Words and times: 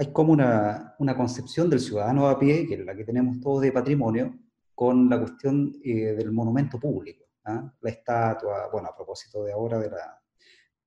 hay 0.00 0.12
como 0.14 0.32
una, 0.32 0.94
una, 0.98 1.14
concepción 1.14 1.68
del 1.68 1.78
ciudadano 1.78 2.26
a 2.26 2.38
pie, 2.38 2.66
que 2.66 2.72
es 2.72 2.80
la 2.80 2.96
que 2.96 3.04
tenemos 3.04 3.38
todos 3.38 3.60
de 3.60 3.70
patrimonio, 3.70 4.34
con 4.74 5.10
la 5.10 5.18
cuestión 5.18 5.74
eh, 5.84 6.14
del 6.14 6.32
monumento 6.32 6.80
público. 6.80 7.26
¿ah? 7.44 7.70
La 7.82 7.90
estatua, 7.90 8.70
bueno, 8.72 8.88
a 8.88 8.96
propósito 8.96 9.44
de 9.44 9.52
ahora 9.52 9.78
de 9.78 9.90
la... 9.90 10.18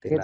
De, 0.01 0.19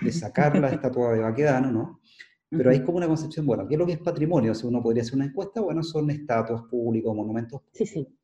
de 0.00 0.12
sacar 0.12 0.58
la 0.58 0.70
estatua 0.70 1.12
de 1.12 1.20
Baquedano, 1.20 1.70
¿no? 1.70 2.00
Pero 2.48 2.70
hay 2.70 2.82
como 2.82 2.96
una 2.96 3.06
concepción, 3.06 3.46
bueno, 3.46 3.68
¿qué 3.68 3.74
es 3.74 3.78
lo 3.78 3.86
que 3.86 3.92
es 3.92 4.00
patrimonio? 4.00 4.54
Si 4.54 4.66
uno 4.66 4.82
podría 4.82 5.02
hacer 5.02 5.16
una 5.16 5.26
encuesta, 5.26 5.60
bueno, 5.60 5.82
son 5.82 6.10
estatuas 6.10 6.62
públicos, 6.62 7.14
monumentos 7.14 7.60
públicos. 7.60 7.78
Sí, 7.78 7.86
sí 7.86 8.18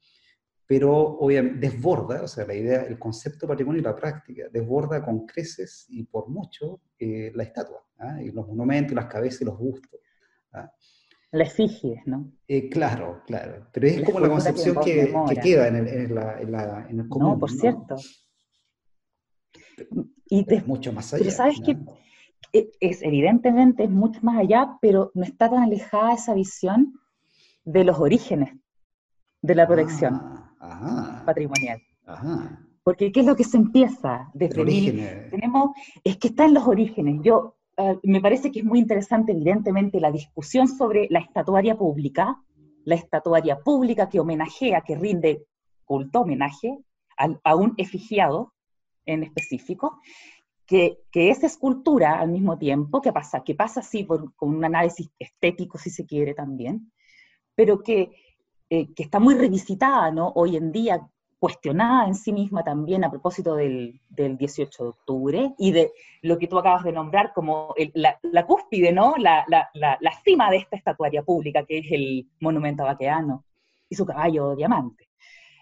pero 0.67 0.93
obviamente 0.93 1.69
desborda, 1.69 2.23
o 2.23 2.27
sea, 2.27 2.45
la 2.45 2.55
idea, 2.55 2.83
el 2.83 2.99
concepto 2.99 3.47
patrimonio 3.47 3.81
y 3.81 3.85
la 3.85 3.95
práctica, 3.95 4.49
desborda 4.51 5.05
con 5.05 5.25
creces 5.25 5.87
y 5.89 6.03
por 6.05 6.29
mucho 6.29 6.81
eh, 6.99 7.31
la 7.35 7.45
estatua, 7.45 7.87
¿ah? 7.99 8.21
y 8.21 8.33
los 8.33 8.49
monumentos, 8.49 8.95
las 8.95 9.07
cabezas 9.07 9.43
y 9.43 9.45
los 9.45 9.57
bustos. 9.57 10.01
¿Ah? 10.53 10.71
La 11.33 11.45
efigie, 11.45 12.03
¿no? 12.07 12.33
Eh, 12.49 12.69
claro, 12.69 13.23
claro, 13.27 13.69
pero 13.73 13.87
es 13.87 14.03
como 14.05 14.21
la 14.21 14.29
concepción 14.29 14.77
que, 14.83 15.13
queda 15.43 15.69
en 15.69 15.77
el, 15.77 15.89
en, 15.89 16.15
la, 16.15 16.87
en, 16.89 17.01
el 17.01 17.09
común. 17.09 17.31
No, 17.31 17.39
por 17.39 17.51
cierto. 17.51 17.97
Y 20.27 20.47
es 20.49 20.67
mucho 20.67 20.93
más 20.93 21.13
allá. 21.13 21.23
Pero 21.25 21.37
sabes 21.37 21.61
que 21.61 21.77
es, 22.81 23.03
evidentemente 23.03 23.85
es 23.85 23.91
mucho 23.91 24.21
más 24.23 24.39
allá, 24.39 24.79
pero 24.81 25.11
no 25.15 25.25
está 25.25 25.51
tan 25.51 25.63
alejada 25.63 26.15
esa 26.15 26.33
visión 26.33 26.95
de 27.65 27.85
los 27.85 27.99
orígenes 27.99 28.55
de 29.43 29.55
la 29.55 29.67
protección. 29.67 30.15
Ah 30.15 30.47
patrimonial. 31.25 31.81
Porque 32.83 33.11
¿qué 33.11 33.21
es 33.21 33.27
lo 33.27 33.37
que 33.37 33.45
se 33.45 33.57
empieza 33.57 34.31
desde 34.33 34.63
el 34.63 35.31
Tenemos, 35.31 35.71
es 36.05 36.17
que 36.17 36.29
está 36.29 36.45
en 36.45 36.55
los 36.55 36.67
orígenes. 36.67 37.21
Yo, 37.23 37.57
eh, 37.77 37.99
me 38.03 38.21
parece 38.21 38.51
que 38.51 38.61
es 38.61 38.65
muy 38.65 38.79
interesante, 38.79 39.33
evidentemente, 39.33 40.01
la 40.01 40.11
discusión 40.11 40.69
sobre 40.69 41.07
la 41.11 41.21
estatuaria 41.21 41.77
pública, 41.77 42.43
la 42.85 42.95
estatuaria 42.95 43.59
pública 43.61 44.09
que 44.09 44.21
homenajea, 44.21 44.83
que 44.83 44.97
rinde 44.97 45.47
culto, 45.85 46.21
homenaje 46.21 46.79
a, 47.17 47.55
un 47.55 47.75
efigiado 47.77 48.53
en 49.07 49.23
específico, 49.23 50.01
que, 50.67 50.99
que, 51.11 51.31
es 51.31 51.45
escultura 51.45 52.19
al 52.19 52.31
mismo 52.31 52.59
tiempo, 52.59 53.01
que 53.01 53.13
pasa, 53.13 53.43
que 53.45 53.55
pasa 53.55 53.81
así 53.81 54.05
por, 54.05 54.35
con 54.35 54.55
un 54.55 54.65
análisis 54.65 55.11
estético, 55.19 55.79
si 55.79 55.91
se 55.91 56.05
quiere 56.05 56.35
también, 56.35 56.93
pero 57.55 57.83
que 57.83 58.11
eh, 58.69 58.93
que 58.95 59.05
está 59.05 59.21
muy 59.21 59.37
revisitada 59.37 60.11
¿no? 60.11 60.33
hoy 60.35 60.57
en 60.57 60.73
día, 60.73 61.09
cuestionada 61.39 62.07
en 62.07 62.15
sí 62.15 62.33
misma 62.33 62.65
también 62.65 63.05
a 63.05 63.11
propósito 63.11 63.55
del, 63.55 64.01
del 64.09 64.37
18 64.37 64.83
de 64.83 64.89
octubre 64.89 65.55
y 65.59 65.73
de 65.73 65.93
lo 66.23 66.39
que 66.39 66.47
tú 66.47 66.59
acabas 66.59 66.85
de 66.85 66.93
nombrar 66.93 67.33
como 67.35 67.75
la, 67.95 68.47
cúspide, 68.47 68.93
¿no? 68.93 69.15
La, 69.19 69.45
la, 69.49 69.69
la, 69.75 70.13
cima 70.25 70.51
de 70.51 70.59
esta 70.59 70.77
estatuaria 70.77 71.23
pública, 71.23 71.65
que 71.65 71.79
es 71.79 71.87
el 71.91 72.27
monumento 72.41 72.83
a 72.83 72.87
Baqueano 72.87 73.45
y 73.89 73.95
su 73.95 74.07
caballo 74.07 74.57
diamante. 74.57 75.09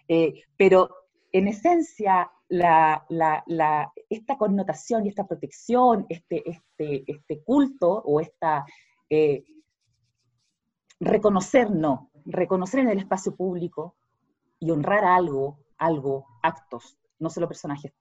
Eh, 0.06 0.42
pero 0.56 0.90
en 1.32 1.48
esencia, 1.48 2.30
esta 2.48 4.38
connotación 4.38 5.04
y 5.04 5.08
esta 5.08 5.26
protección, 5.26 6.06
este, 6.08 6.48
este, 6.48 7.04
este 7.06 7.42
culto 7.42 7.90
o 7.90 8.20
esta 8.20 8.64
eh, 9.10 9.42
reconocernos 11.00 12.08
reconocer 12.24 12.80
en 12.80 12.90
el 12.90 12.98
espacio 12.98 13.34
público 13.36 13.96
y 14.58 14.70
honrar 14.70 15.04
algo, 15.04 15.58
algo, 15.78 16.26
actos, 16.42 16.98
no 17.18 17.30
solo 17.30 17.48
personajes, 17.48 17.92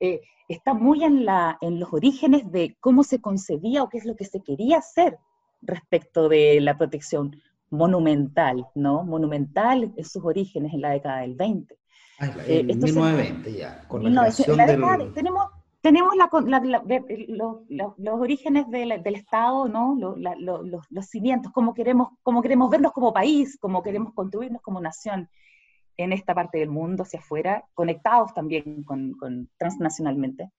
eh, 0.00 0.20
está 0.48 0.74
muy 0.74 1.04
en, 1.04 1.24
la, 1.24 1.58
en 1.60 1.78
los 1.78 1.92
orígenes 1.92 2.50
de 2.50 2.76
cómo 2.80 3.02
se 3.02 3.20
concebía 3.20 3.82
o 3.82 3.88
qué 3.88 3.98
es 3.98 4.04
lo 4.04 4.16
que 4.16 4.24
se 4.24 4.42
quería 4.42 4.78
hacer 4.78 5.18
respecto 5.60 6.28
de 6.28 6.60
la 6.60 6.76
protección 6.76 7.40
monumental, 7.70 8.66
¿no? 8.74 9.02
Monumental 9.02 9.92
en 9.96 10.04
sus 10.04 10.24
orígenes 10.24 10.74
en 10.74 10.82
la 10.82 10.90
década 10.90 11.20
del 11.20 11.34
20. 11.34 11.78
Ah, 12.18 12.30
en 12.46 12.66
1920 12.66 13.52
ya, 13.52 13.88
con 13.88 14.02
la 14.14 14.20
creación 14.20 14.56
del... 14.58 15.12
tenemos, 15.14 15.46
tenemos 15.80 16.14
los, 17.98 18.20
orígenes 18.20 18.70
del, 18.70 18.92
Estado, 19.16 19.66
¿no? 19.68 19.96
los, 19.96 21.06
cimientos, 21.06 21.50
cómo 21.52 21.74
queremos, 21.74 22.10
cómo 22.22 22.42
queremos 22.42 22.70
vernos 22.70 22.92
como 22.92 23.12
país, 23.12 23.58
cómo 23.58 23.82
queremos 23.82 24.12
construirnos 24.14 24.62
como 24.62 24.80
nación 24.80 25.28
en 26.04 26.12
esta 26.12 26.34
parte 26.34 26.58
del 26.58 26.68
mundo, 26.68 27.02
hacia 27.02 27.20
afuera, 27.20 27.64
conectados 27.74 28.34
también 28.34 28.82
con, 28.84 29.16
transnacionalmente, 29.56 30.50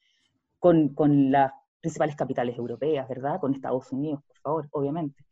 con, 0.59 0.93
las 1.31 1.51
principales 1.81 2.15
capitales 2.15 2.57
europeas, 2.57 3.07
¿verdad? 3.07 3.39
Con 3.39 3.53
Estados 3.53 3.91
Unidos, 3.91 4.23
por 4.25 4.37
favor, 4.37 4.67
obviamente. 4.71 5.23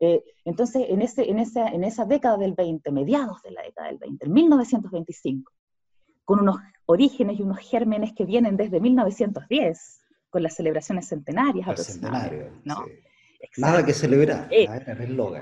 Eh, 0.00 0.22
entonces, 0.44 0.86
en, 0.88 1.00
ese, 1.00 1.30
en, 1.30 1.38
esa, 1.38 1.68
en 1.68 1.84
esa 1.84 2.04
década 2.04 2.36
del 2.36 2.54
20, 2.54 2.90
mediados 2.90 3.40
de 3.42 3.52
la 3.52 3.62
década 3.62 3.88
del 3.88 3.98
20, 3.98 4.26
en 4.26 4.32
1925, 4.32 5.52
con 6.24 6.40
unos 6.40 6.56
orígenes 6.86 7.38
y 7.38 7.42
unos 7.42 7.58
gérmenes 7.58 8.12
que 8.12 8.24
vienen 8.24 8.56
desde 8.56 8.80
1910, 8.80 10.00
con 10.28 10.42
las 10.42 10.54
celebraciones 10.56 11.08
centenarias 11.08 11.68
¿no? 12.64 12.84
Nada 13.56 13.84
que 13.84 13.92
celebrar, 13.92 14.48
eh, 14.50 14.66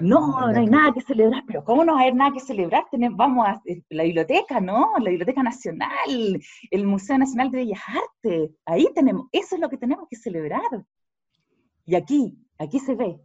No, 0.00 0.50
no 0.50 0.58
hay 0.58 0.66
nada 0.66 0.92
que 0.92 1.02
celebrar, 1.02 1.44
pero 1.46 1.64
¿cómo 1.64 1.84
no 1.84 1.96
hay 1.96 2.12
nada 2.12 2.32
que 2.32 2.40
celebrar? 2.40 2.84
Tenemos, 2.90 3.16
vamos 3.16 3.46
a 3.46 3.60
eh, 3.66 3.82
la 3.90 4.04
biblioteca, 4.04 4.60
¿no? 4.60 4.92
La 4.98 5.10
Biblioteca 5.10 5.42
Nacional, 5.42 6.40
el 6.70 6.86
Museo 6.86 7.18
Nacional 7.18 7.50
de 7.50 7.58
Bellas 7.58 7.80
Artes, 7.86 8.50
ahí 8.64 8.88
tenemos, 8.94 9.28
eso 9.32 9.54
es 9.54 9.60
lo 9.60 9.68
que 9.68 9.76
tenemos 9.76 10.08
que 10.08 10.16
celebrar. 10.16 10.84
Y 11.84 11.94
aquí, 11.94 12.38
aquí 12.58 12.78
se 12.78 12.94
ve. 12.94 13.20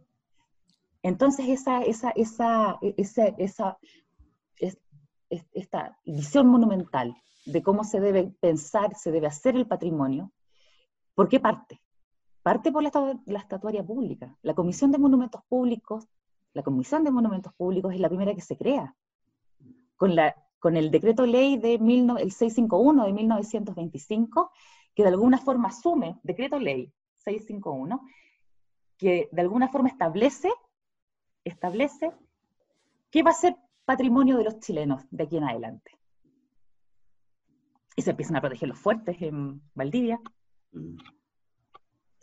Entonces 1.02 1.48
esa, 1.48 1.82
esa, 1.82 2.10
esa, 2.10 2.78
esa, 2.82 3.26
esa, 3.38 3.78
esta 5.52 5.98
visión 6.04 6.48
monumental 6.48 7.14
de 7.46 7.62
cómo 7.62 7.84
se 7.84 8.00
debe 8.00 8.32
pensar, 8.40 8.94
se 8.96 9.10
debe 9.10 9.28
hacer 9.28 9.56
el 9.56 9.66
patrimonio, 9.66 10.32
¿por 11.14 11.28
qué 11.28 11.40
parte? 11.40 11.80
Parte 12.46 12.70
por 12.70 12.80
la, 12.80 13.40
estatuaria 13.40 13.82
pública. 13.82 14.38
La 14.42 14.54
Comisión 14.54 14.92
de 14.92 14.98
Monumentos 14.98 15.42
Públicos, 15.48 16.06
la 16.52 16.62
Comisión 16.62 17.02
de 17.02 17.10
Monumentos 17.10 17.52
Públicos 17.54 17.92
es 17.92 17.98
la 17.98 18.08
primera 18.08 18.36
que 18.36 18.40
se 18.40 18.56
crea. 18.56 18.94
Con, 19.96 20.14
la, 20.14 20.32
con 20.60 20.76
el 20.76 20.92
decreto 20.92 21.26
ley 21.26 21.58
de 21.58 21.74
el 21.74 22.30
651 22.30 23.04
de 23.04 23.12
1925, 23.12 24.52
que 24.94 25.02
de 25.02 25.08
alguna 25.08 25.38
forma 25.38 25.70
asume, 25.70 26.20
decreto 26.22 26.60
ley 26.60 26.92
651, 27.24 28.00
que 28.96 29.28
de 29.32 29.42
alguna 29.42 29.66
forma 29.66 29.88
establece, 29.88 30.52
establece 31.42 32.12
qué 33.10 33.24
va 33.24 33.32
a 33.32 33.34
ser 33.34 33.56
patrimonio 33.84 34.36
de 34.36 34.44
los 34.44 34.60
chilenos 34.60 35.02
de 35.10 35.24
aquí 35.24 35.36
en 35.38 35.44
adelante 35.48 35.98
y 37.96 38.02
se 38.02 38.10
empiezan 38.10 38.36
a 38.36 38.40
proteger 38.40 38.68
los 38.68 38.78
fuertes 38.78 39.20
en 39.20 39.60
Valdivia. 39.74 40.20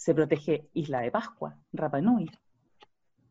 Se 0.03 0.13
protege 0.13 0.67
Isla 0.73 0.99
de 0.99 1.11
Pascua, 1.11 1.57
Rapa 1.71 2.01
Nui, 2.01 2.29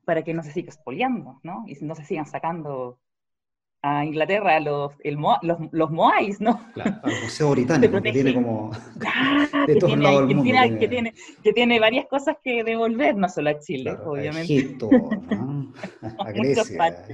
para 0.07 0.25
que 0.25 0.33
no 0.33 0.43
se 0.43 0.53
siga 0.53 0.69
expoliando, 0.69 1.39
¿no? 1.43 1.65
Y 1.67 1.75
no 1.85 1.95
se 1.95 2.03
sigan 2.03 2.25
sacando 2.25 2.99
a 3.83 4.07
Inglaterra 4.07 4.59
los, 4.59 4.95
los, 5.43 5.59
los, 5.71 5.91
Moais, 5.91 6.41
¿no? 6.41 6.59
Claro, 6.73 6.99
al 7.03 7.13
Museo 7.25 7.51
Británico, 7.51 8.01
que 8.01 8.13
tiene 8.13 8.33
como... 8.33 8.71
de 9.67 9.77
todos 9.77 9.99
lados 9.99 10.29
del 10.29 10.37
mundo. 10.37 10.51
Tiene, 10.51 10.79
que, 10.79 10.89
tiene, 10.89 11.15
que 11.43 11.53
tiene 11.53 11.79
varias 11.79 12.07
cosas 12.07 12.37
que 12.43 12.65
devolver, 12.65 13.17
no 13.17 13.29
solo 13.29 13.51
a 13.51 13.59
Chile, 13.59 13.95
obviamente. 14.07 14.41
A 14.41 14.57
Egipto, 14.57 14.89
¿no? 15.31 15.75
a 16.21 16.33
Grecia. 16.33 17.07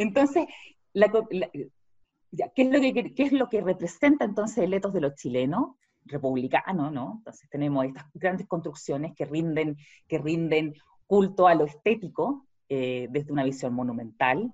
Entonces, 0.00 0.46
la, 0.92 1.08
¿qué, 1.08 2.62
es 2.62 2.68
lo 2.68 2.80
que, 2.80 3.14
¿Qué 3.14 3.22
es 3.22 3.32
lo 3.32 3.48
que 3.48 3.60
representa 3.60 4.24
entonces 4.24 4.58
el 4.58 4.74
etos 4.74 4.92
de 4.92 5.02
los 5.02 5.14
chilenos? 5.14 5.76
Republicano, 6.04 6.90
¿no? 6.90 7.14
Entonces 7.18 7.48
tenemos 7.48 7.84
estas 7.84 8.04
grandes 8.14 8.46
construcciones 8.46 9.14
que 9.14 9.24
rinden, 9.24 9.76
que 10.08 10.18
rinden 10.18 10.74
culto 11.06 11.46
a 11.46 11.54
lo 11.54 11.64
estético 11.64 12.46
eh, 12.68 13.08
desde 13.10 13.32
una 13.32 13.44
visión 13.44 13.74
monumental. 13.74 14.52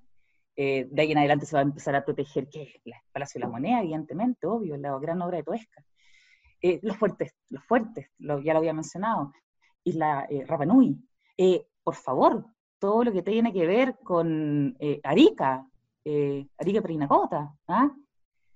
Eh, 0.57 0.89
de 0.91 1.03
ahí 1.03 1.13
en 1.13 1.19
adelante 1.19 1.47
se 1.47 1.55
va 1.55 1.61
a 1.61 1.63
empezar 1.63 1.95
a 1.95 2.05
proteger, 2.05 2.49
¿qué? 2.49 2.81
El 2.85 2.95
Palacio 3.13 3.39
de 3.39 3.47
la 3.47 3.51
Moneda, 3.51 3.81
evidentemente, 3.81 4.47
obvio, 4.47 4.77
la 4.77 4.99
gran 4.99 5.23
obra 5.23 5.37
de 5.39 5.45
Toesca. 5.45 5.85
Eh, 6.61 6.81
los 6.83 6.97
fuertes, 6.97 7.33
los 7.51 7.65
fuertes, 7.65 8.11
ya 8.19 8.53
lo 8.53 8.59
había 8.59 8.73
mencionado. 8.73 9.33
Y 9.85 9.93
la 9.93 10.27
Rapanui. 10.47 10.99
por 11.85 11.95
favor, 11.95 12.45
todo 12.79 13.05
lo 13.05 13.13
que 13.13 13.23
tiene 13.23 13.53
que 13.53 13.67
ver 13.67 13.97
con 14.03 14.77
Arica, 15.05 15.65
eh, 16.11 16.49
Arica 16.57 16.81
Perinacota, 16.81 17.55
¿ah? 17.67 17.91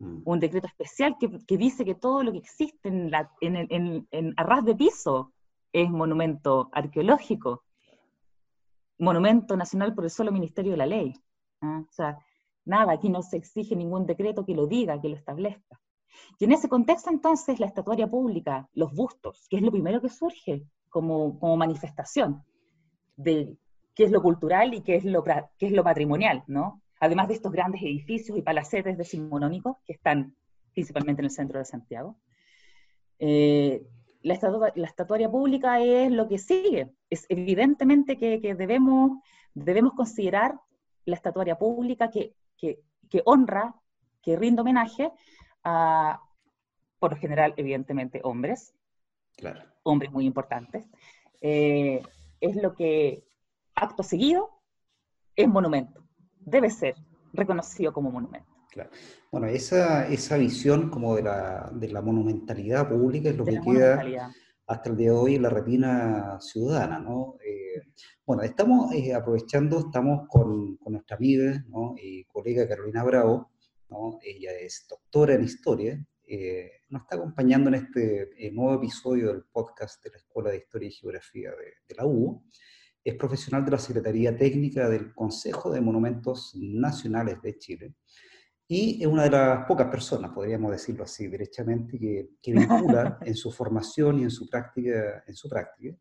Mm. 0.02 0.22
un 0.24 0.40
decreto 0.40 0.66
especial 0.66 1.16
que, 1.18 1.56
dice 1.56 1.84
que 1.84 1.94
todo 1.94 2.22
lo 2.22 2.32
que 2.32 2.38
existe 2.38 2.88
en, 2.88 3.10
la, 3.10 3.30
en, 3.40 4.34
arras 4.36 4.64
de 4.64 4.74
piso 4.74 5.32
es 5.72 5.90
monumento 5.90 6.68
arqueológico, 6.72 7.64
monumento 8.98 9.56
nacional 9.56 9.94
por 9.94 10.04
el 10.04 10.10
solo 10.10 10.32
Ministerio 10.32 10.72
de 10.72 10.76
la 10.76 10.86
Ley. 10.86 11.14
¿ah? 11.60 11.82
O 11.88 11.92
sea, 11.92 12.18
nada, 12.64 12.92
aquí 12.92 13.08
no 13.08 13.22
se 13.22 13.36
exige 13.36 13.74
ningún 13.74 14.06
decreto 14.06 14.44
que 14.44 14.54
lo 14.54 14.66
diga, 14.66 15.00
que 15.00 15.08
lo 15.08 15.16
establezca. 15.16 15.80
Y 16.38 16.44
en 16.44 16.52
ese 16.52 16.68
contexto 16.68 17.10
entonces 17.10 17.58
la 17.58 17.66
estatuaria 17.66 18.06
pública, 18.06 18.68
los 18.74 18.92
bustos, 18.92 19.46
que 19.48 19.56
es 19.56 19.62
lo 19.62 19.70
primero 19.70 20.00
que 20.00 20.08
surge 20.08 20.66
como, 20.90 21.38
como 21.38 21.56
manifestación 21.56 22.44
de 23.16 23.56
qué 23.94 24.04
es 24.04 24.10
lo 24.10 24.22
cultural 24.22 24.74
y 24.74 24.82
qué 24.82 24.96
es 24.96 25.04
lo, 25.04 25.24
qué 25.24 25.66
es 25.66 25.72
lo 25.72 25.84
patrimonial, 25.84 26.44
¿no? 26.46 26.81
Además 27.02 27.26
de 27.26 27.34
estos 27.34 27.50
grandes 27.50 27.82
edificios 27.82 28.38
y 28.38 28.42
palacetes 28.42 28.96
decimonónicos 28.96 29.76
que 29.84 29.92
están 29.92 30.36
principalmente 30.72 31.20
en 31.20 31.24
el 31.24 31.32
centro 31.32 31.58
de 31.58 31.64
Santiago. 31.64 32.16
Eh, 33.18 33.84
la, 34.22 34.34
estatuaria 34.34 35.28
pública 35.28 35.80
es 35.80 36.12
lo 36.12 36.28
que 36.28 36.38
sigue. 36.38 36.92
Es 37.10 37.26
evidentemente 37.28 38.16
que, 38.16 38.54
debemos, 38.54 39.18
debemos 39.52 39.94
considerar 39.94 40.54
la 41.04 41.16
estatuaria 41.16 41.58
pública 41.58 42.08
que, 42.08 42.36
honra, 43.24 43.74
que 44.22 44.36
rinde 44.36 44.60
homenaje 44.60 45.10
a, 45.64 46.22
por 47.00 47.14
lo 47.14 47.16
general, 47.16 47.52
evidentemente, 47.56 48.20
hombres, 48.22 48.76
claro. 49.36 49.60
hombres 49.82 50.12
muy 50.12 50.24
importantes. 50.24 50.88
Eh, 51.40 52.00
es 52.40 52.54
lo 52.54 52.76
que, 52.76 53.24
acto 53.74 54.04
seguido, 54.04 54.50
es 55.34 55.48
monumento. 55.48 56.00
Debe 56.44 56.70
ser 56.70 56.94
reconocido 57.32 57.92
como 57.92 58.10
monumento. 58.10 58.52
Bueno, 59.30 59.46
esa, 59.48 60.08
esa 60.08 60.36
visión 60.36 60.88
como 60.90 61.16
de 61.16 61.22
la, 61.22 61.70
de 61.74 61.88
la 61.88 62.00
monumentalidad 62.00 62.88
pública 62.88 63.28
es 63.28 63.36
lo 63.36 63.44
que 63.44 63.60
queda 63.60 64.30
hasta 64.66 64.90
el 64.90 64.96
día 64.96 65.10
de 65.10 65.16
hoy 65.16 65.34
en 65.34 65.42
la 65.42 65.50
retina 65.50 66.38
ciudadana, 66.40 66.98
¿no? 66.98 67.36
Eh, 67.44 67.82
bueno, 68.24 68.42
estamos 68.42 68.92
eh, 68.94 69.12
aprovechando, 69.12 69.80
estamos 69.80 70.26
con, 70.28 70.76
con, 70.76 70.92
nuestra 70.94 71.16
amiga 71.16 71.64
y 72.00 72.24
colega 72.24 72.68
Carolina 72.68 73.02
Bravo, 73.02 73.50
¿no? 73.90 74.18
ella 74.22 74.52
es 74.52 74.86
doctora 74.88 75.34
en 75.34 75.44
historia, 75.44 76.06
eh, 76.26 76.70
nos 76.88 77.02
está 77.02 77.16
acompañando 77.16 77.68
en 77.68 77.74
este 77.74 78.30
nuevo 78.52 78.74
episodio 78.74 79.28
del 79.28 79.42
podcast 79.44 80.02
de 80.04 80.10
la 80.10 80.16
Escuela 80.16 80.50
de 80.50 80.58
Historia 80.58 80.88
y 80.88 80.92
Geografía 80.92 81.50
de, 81.50 81.74
de 81.88 81.94
la 81.94 82.06
U. 82.06 82.42
Es 83.04 83.14
profesional 83.14 83.64
de 83.64 83.72
la 83.72 83.78
Secretaría 83.78 84.36
Técnica 84.36 84.88
del 84.88 85.12
Consejo 85.14 85.70
de 85.70 85.80
Monumentos 85.80 86.52
Nacionales 86.56 87.42
de 87.42 87.58
Chile 87.58 87.94
y 88.68 89.02
es 89.02 89.06
una 89.06 89.24
de 89.24 89.30
las 89.30 89.66
pocas 89.66 89.88
personas, 89.88 90.30
podríamos 90.30 90.70
decirlo 90.70 91.04
así, 91.04 91.26
derechamente, 91.26 91.98
que, 91.98 92.30
que 92.40 92.52
vincula 92.54 93.18
en 93.20 93.34
su 93.34 93.50
formación 93.50 94.20
y 94.20 94.22
en 94.22 94.30
su 94.30 94.48
práctica, 94.48 95.24
en 95.26 95.34
su 95.34 95.48
práctica 95.48 95.96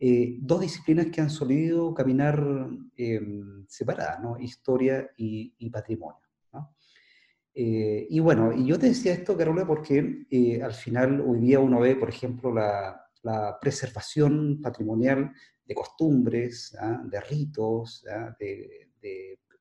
eh, 0.00 0.38
dos 0.40 0.60
disciplinas 0.60 1.06
que 1.06 1.20
han 1.20 1.30
solido 1.30 1.92
caminar 1.92 2.40
eh, 2.96 3.20
separadas, 3.66 4.20
¿no? 4.22 4.38
historia 4.38 5.10
y, 5.16 5.68
patrimonio. 5.70 6.22
¿no? 6.52 6.76
Eh, 7.52 8.06
y 8.08 8.20
bueno, 8.20 8.52
y 8.52 8.66
yo 8.66 8.78
te 8.78 8.86
decía 8.86 9.12
esto, 9.12 9.36
Carola, 9.36 9.66
porque 9.66 10.26
eh, 10.30 10.62
al 10.62 10.72
final 10.72 11.20
hoy 11.20 11.40
día 11.40 11.58
uno 11.58 11.80
ve, 11.80 11.96
por 11.96 12.08
ejemplo, 12.08 12.54
la, 12.54 13.00
la 13.22 13.58
preservación 13.60 14.60
patrimonial 14.62 15.32
de 15.68 15.74
costumbres, 15.74 16.74
¿ah? 16.80 17.02
de 17.04 17.20
ritos, 17.20 18.04
¿ah? 18.10 18.34
de, 18.40 18.86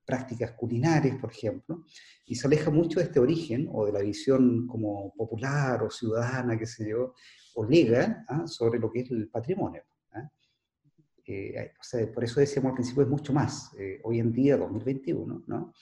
prácticas 0.05 0.53
culinarias, 0.53 1.17
por 1.19 1.29
ejemplo, 1.29 1.83
y 2.25 2.33
se 2.33 2.47
aleja 2.47 2.71
mucho 2.71 3.01
de 3.01 3.07
este 3.07 3.19
origen 3.19 3.67
o 3.69 3.85
de 3.85 3.91
la 3.91 3.99
visión 3.99 4.65
como 4.65 5.13
popular 5.13 5.83
o 5.83 5.91
ciudadana, 5.91 6.57
qué 6.57 6.65
sé 6.65 6.89
yo, 6.89 7.13
o 7.55 7.65
lega 7.65 8.23
¿ah? 8.29 8.47
sobre 8.47 8.79
lo 8.79 8.89
que 8.89 9.01
es 9.01 9.11
el 9.11 9.27
patrimonio. 9.27 9.83
¿ah? 10.13 10.31
Eh, 11.25 11.73
o 11.77 11.83
sea, 11.83 12.09
por 12.09 12.23
eso 12.23 12.39
decíamos 12.39 12.69
al 12.69 12.75
principio 12.75 13.03
es 13.03 13.09
mucho 13.09 13.33
más. 13.33 13.73
Eh, 13.77 13.99
hoy 14.05 14.19
en 14.19 14.31
día, 14.31 14.55
2021, 14.55 15.43
¿no? 15.45 15.73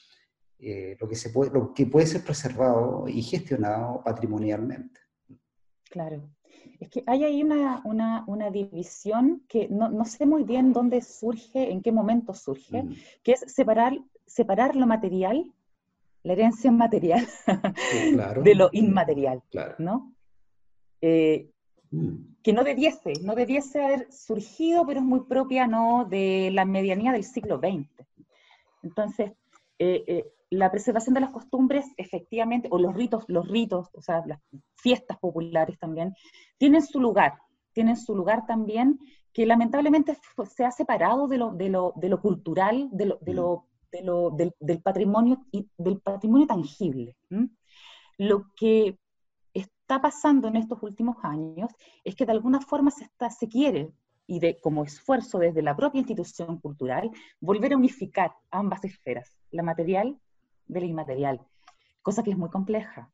Eh, 0.57 0.98
lo, 1.00 1.07
que 1.07 1.16
se 1.16 1.30
puede, 1.30 1.51
lo 1.51 1.71
que 1.71 1.86
puede 1.86 2.07
ser 2.07 2.24
preservado 2.24 3.07
y 3.07 3.21
gestionado 3.21 4.01
patrimonialmente. 4.04 5.01
Claro. 5.88 6.31
Es 6.85 6.91
que 6.91 7.03
hay 7.07 7.23
ahí 7.23 7.41
una, 7.41 7.81
una, 7.83 8.23
una 8.27 8.51
división 8.51 9.43
que 9.47 9.67
no, 9.69 9.89
no, 9.89 10.05
sé 10.05 10.27
muy 10.27 10.43
bien 10.43 10.71
dónde 10.71 11.01
surge, 11.01 11.71
en 11.71 11.81
qué 11.81 11.91
momento 11.91 12.35
surge, 12.35 12.83
mm. 12.83 12.95
que 13.23 13.31
es 13.31 13.39
separar 13.47 13.93
separar 14.25 14.75
lo 14.75 14.85
material, 14.85 15.51
la 16.21 16.33
herencia 16.33 16.71
material, 16.71 17.27
de 18.43 18.55
lo 18.55 18.69
inmaterial, 18.71 19.41
¿no? 19.79 20.13
Eh, 21.01 21.49
mm. 21.89 22.35
Que 22.43 22.53
no 22.53 22.63
debiese, 22.63 23.13
no 23.23 23.33
debiese 23.33 23.83
haber 23.83 24.11
surgido, 24.11 24.85
pero 24.85 24.99
es 24.99 25.05
muy 25.05 25.21
propia, 25.21 25.65
¿no?, 25.65 26.05
de 26.05 26.51
la 26.53 26.65
medianía 26.65 27.11
del 27.11 27.23
siglo 27.23 27.57
XX. 27.57 27.89
Entonces, 28.83 29.31
eh, 29.79 30.03
eh, 30.07 30.25
la 30.57 30.72
preservación 30.72 31.13
de 31.13 31.22
las 31.22 31.31
costumbres, 31.31 31.86
efectivamente, 31.98 32.68
o 32.72 32.80
los 32.80 32.94
ritos, 32.94 33.25
los 33.28 33.48
ritos, 33.48 33.90
o 33.94 34.02
sea, 34.02 34.24
las 34.25 34.40
fiestas 34.75 35.18
populares 35.19 35.78
también, 35.80 36.13
tienen 36.57 36.81
su 36.81 37.00
lugar, 37.00 37.40
tienen 37.74 37.98
su 37.98 38.16
lugar 38.16 38.46
también, 38.46 39.00
que 39.34 39.46
lamentablemente 39.46 40.18
se 40.56 40.66
ha 40.66 40.72
separado 40.72 41.28
de 41.28 41.38
lo, 41.38 41.52
de 41.52 41.69
lo, 41.69 41.94
de 41.98 42.10
lo 42.10 42.22
cultural, 42.22 42.90
de 42.92 43.06
lo, 43.06 43.18
de 43.22 43.34
mm. 43.34 44.06
lo 44.06 44.31
del, 44.31 44.81
patrimonio, 44.81 45.46
del 45.78 46.00
patrimonio 46.00 46.48
tangible. 46.48 47.16
Lo 48.18 48.46
que 48.56 48.98
está 49.54 50.02
pasando 50.02 50.48
en 50.48 50.56
estos 50.56 50.81
últimos 50.84 51.18
años 51.24 51.72
es 52.04 52.16
que 52.16 52.25
de 52.25 52.31
alguna 52.31 52.62
forma 52.62 52.92
se, 52.92 53.04
está, 53.04 53.30
se 53.30 53.48
quiere, 53.48 53.92
y 54.28 54.40
de, 54.40 54.57
como 54.60 54.84
esfuerzo 54.84 55.38
desde 55.38 55.62
la 55.62 55.75
propia 55.75 56.00
institución 56.00 56.60
cultural, 56.60 57.12
volver 57.40 57.74
a 57.74 57.78
unificar 57.78 58.34
ambas 58.52 58.84
esferas, 58.84 59.38
la 59.52 59.63
material 59.63 60.18
de 60.67 60.79
la 60.79 60.85
inmaterial, 60.85 61.41
cosa 62.01 62.23
que 62.23 62.31
es 62.31 62.38
muy 62.38 62.50
compleja 62.50 63.12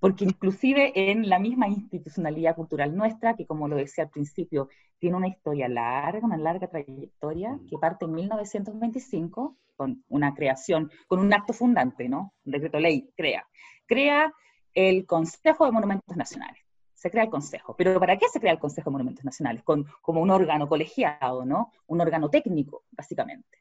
porque 0.00 0.24
inclusive 0.24 0.92
en 1.10 1.28
la 1.28 1.38
misma 1.38 1.68
institucionalidad 1.68 2.56
cultural 2.56 2.96
nuestra, 2.96 3.36
que 3.36 3.46
como 3.46 3.68
lo 3.68 3.76
decía 3.76 4.04
al 4.04 4.10
principio, 4.10 4.68
tiene 4.98 5.16
una 5.16 5.28
historia 5.28 5.68
larga, 5.68 6.26
una 6.26 6.38
larga 6.38 6.66
trayectoria, 6.66 7.58
que 7.68 7.78
parte 7.78 8.06
en 8.06 8.12
1925 8.12 9.56
con 9.76 10.02
una 10.08 10.34
creación, 10.34 10.90
con 11.06 11.20
un 11.20 11.32
acto 11.32 11.52
fundante, 11.52 12.08
¿no? 12.08 12.34
Un 12.44 12.52
decreto 12.52 12.80
ley 12.80 13.10
crea. 13.14 13.46
Crea 13.86 14.32
el 14.74 15.06
Consejo 15.06 15.66
de 15.66 15.72
Monumentos 15.72 16.16
Nacionales. 16.16 16.62
Se 16.94 17.10
crea 17.10 17.24
el 17.24 17.30
Consejo. 17.30 17.74
Pero 17.76 17.98
¿para 17.98 18.16
qué 18.18 18.26
se 18.28 18.40
crea 18.40 18.52
el 18.52 18.58
Consejo 18.58 18.90
de 18.90 18.92
Monumentos 18.92 19.24
Nacionales? 19.24 19.62
Con, 19.62 19.86
como 20.02 20.20
un 20.20 20.30
órgano 20.30 20.68
colegiado, 20.68 21.44
¿no? 21.44 21.72
Un 21.86 22.00
órgano 22.00 22.28
técnico, 22.30 22.84
básicamente 22.90 23.60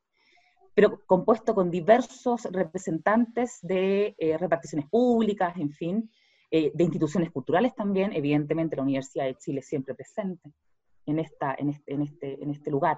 pero 0.80 1.02
compuesto 1.06 1.54
con 1.54 1.70
diversos 1.70 2.46
representantes 2.52 3.60
de 3.62 4.16
eh, 4.18 4.38
reparticiones 4.38 4.88
públicas, 4.88 5.54
en 5.58 5.74
fin, 5.74 6.10
eh, 6.50 6.72
de 6.74 6.84
instituciones 6.86 7.32
culturales 7.32 7.76
también, 7.76 8.14
evidentemente 8.14 8.78
la 8.78 8.84
Universidad 8.84 9.26
de 9.26 9.36
Chile 9.36 9.62
siempre 9.62 9.94
presente 9.94 10.54
en, 11.06 11.20
esta, 11.20 11.54
en, 11.60 11.72
este, 11.72 11.94
en, 11.94 12.02
este, 12.04 12.42
en 12.42 12.52
este 12.52 12.72
lugar. 12.72 12.98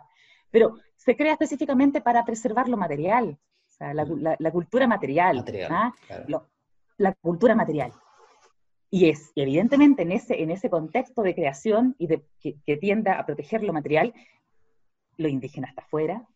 Pero 0.51 0.75
se 0.95 1.15
crea 1.15 1.31
específicamente 1.31 2.01
para 2.01 2.23
preservar 2.23 2.69
lo 2.69 2.77
material, 2.77 3.39
o 3.39 3.73
sea, 3.73 3.95
la, 3.95 4.05
la, 4.37 4.51
cultura 4.51 4.85
material, 4.85 5.43
¿ah? 5.71 5.91
la 6.97 7.13
cultura 7.15 7.55
material. 7.55 7.93
Y 8.91 9.09
es, 9.09 9.31
evidentemente, 9.35 10.03
en 10.03 10.11
ese, 10.11 10.39
en 10.39 10.51
ese 10.51 10.69
contexto 10.69 11.23
de 11.23 11.33
creación 11.33 11.95
y 11.97 12.05
de, 12.05 12.23
que, 12.39 12.61
que 12.63 12.77
tiende 12.77 13.09
a 13.09 13.25
proteger 13.25 13.63
lo 13.63 13.73
material, 13.73 14.13
lo 15.17 15.27
indígena 15.27 15.67
está 15.67 15.81
afuera, 15.81 16.27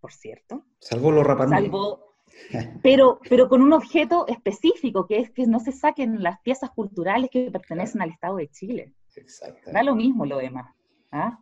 por 0.00 0.12
cierto. 0.12 0.64
Salvo 0.80 1.10
lo 1.10 1.22
rapanui. 1.22 1.62
Salvo, 1.62 2.14
pero, 2.82 3.20
pero 3.28 3.48
con 3.48 3.62
un 3.62 3.72
objeto 3.72 4.26
específico, 4.26 5.06
que 5.06 5.18
es 5.18 5.30
que 5.30 5.46
no 5.46 5.60
se 5.60 5.72
saquen 5.72 6.22
las 6.22 6.40
piezas 6.40 6.70
culturales 6.70 7.30
que 7.30 7.50
pertenecen 7.50 8.02
al 8.02 8.10
Estado 8.10 8.36
de 8.36 8.48
Chile. 8.48 8.94
Da 9.72 9.82
lo 9.82 9.94
mismo 9.94 10.24
lo 10.24 10.38
demás. 10.38 10.74
¿ah? 11.12 11.38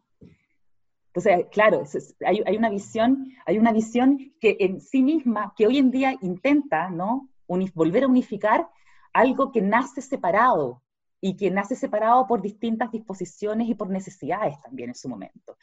Entonces, 1.08 1.46
claro, 1.50 1.82
hay, 2.26 2.42
hay, 2.46 2.56
una 2.56 2.70
visión, 2.70 3.32
hay 3.46 3.58
una 3.58 3.72
visión 3.72 4.34
que 4.40 4.56
en 4.60 4.80
sí 4.80 5.02
misma, 5.02 5.52
que 5.56 5.66
hoy 5.66 5.78
en 5.78 5.90
día 5.90 6.16
intenta 6.20 6.90
¿no? 6.90 7.30
volver 7.74 8.04
a 8.04 8.08
unificar 8.08 8.68
algo 9.12 9.50
que 9.52 9.60
nace 9.60 10.02
separado 10.02 10.82
y 11.20 11.36
que 11.36 11.50
nace 11.50 11.74
separado 11.74 12.26
por 12.26 12.40
distintas 12.40 12.92
disposiciones 12.92 13.68
y 13.68 13.74
por 13.74 13.90
necesidades 13.90 14.60
también 14.60 14.90
en 14.90 14.94
su 14.94 15.08
momento. 15.08 15.56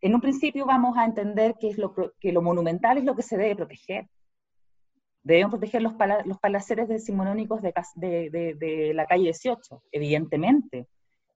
En 0.00 0.14
un 0.14 0.20
principio 0.20 0.66
vamos 0.66 0.96
a 0.96 1.04
entender 1.04 1.56
que, 1.60 1.68
es 1.68 1.78
lo, 1.78 1.94
que 2.18 2.32
lo 2.32 2.42
monumental 2.42 2.98
es 2.98 3.04
lo 3.04 3.14
que 3.14 3.22
se 3.22 3.36
debe 3.36 3.56
proteger, 3.56 4.08
Debemos 5.22 5.50
proteger 5.50 5.82
los, 5.82 5.92
los 6.24 6.38
palaceres 6.38 6.88
decimonónicos 6.88 7.60
de, 7.60 7.72
de, 7.96 8.54
de, 8.58 8.94
la 8.94 9.06
calle 9.06 9.24
18, 9.24 9.82
evidentemente. 9.92 10.88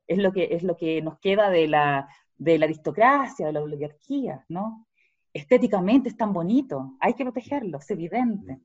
Es 0.06 0.18
lo 0.18 0.32
que, 0.32 0.48
es 0.52 0.62
lo 0.62 0.76
que 0.76 1.02
nos 1.02 1.18
queda 1.18 1.50
de 1.50 1.68
la, 1.68 2.08
de 2.36 2.58
la 2.58 2.64
aristocracia, 2.64 3.46
de 3.46 3.52
la 3.52 3.62
oligarquía, 3.62 4.44
¿no? 4.48 4.86
Estéticamente 5.32 6.08
es 6.08 6.16
tan 6.16 6.32
bonito, 6.32 6.96
hay 7.00 7.14
que 7.14 7.24
protegerlo, 7.24 7.78
es 7.78 7.90
evidente. 7.90 8.60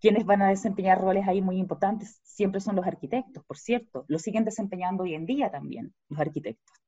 Quienes 0.00 0.26
van 0.26 0.42
a 0.42 0.48
desempeñar 0.48 1.00
roles 1.00 1.28
ahí 1.28 1.40
muy 1.40 1.58
importantes 1.58 2.20
siempre 2.24 2.60
son 2.60 2.74
los 2.74 2.86
arquitectos, 2.86 3.44
por 3.44 3.56
cierto, 3.56 4.04
lo 4.08 4.18
siguen 4.18 4.44
desempeñando 4.44 5.04
hoy 5.04 5.14
en 5.14 5.26
día 5.26 5.50
también 5.50 5.94
los 6.08 6.18
arquitectos. 6.18 6.81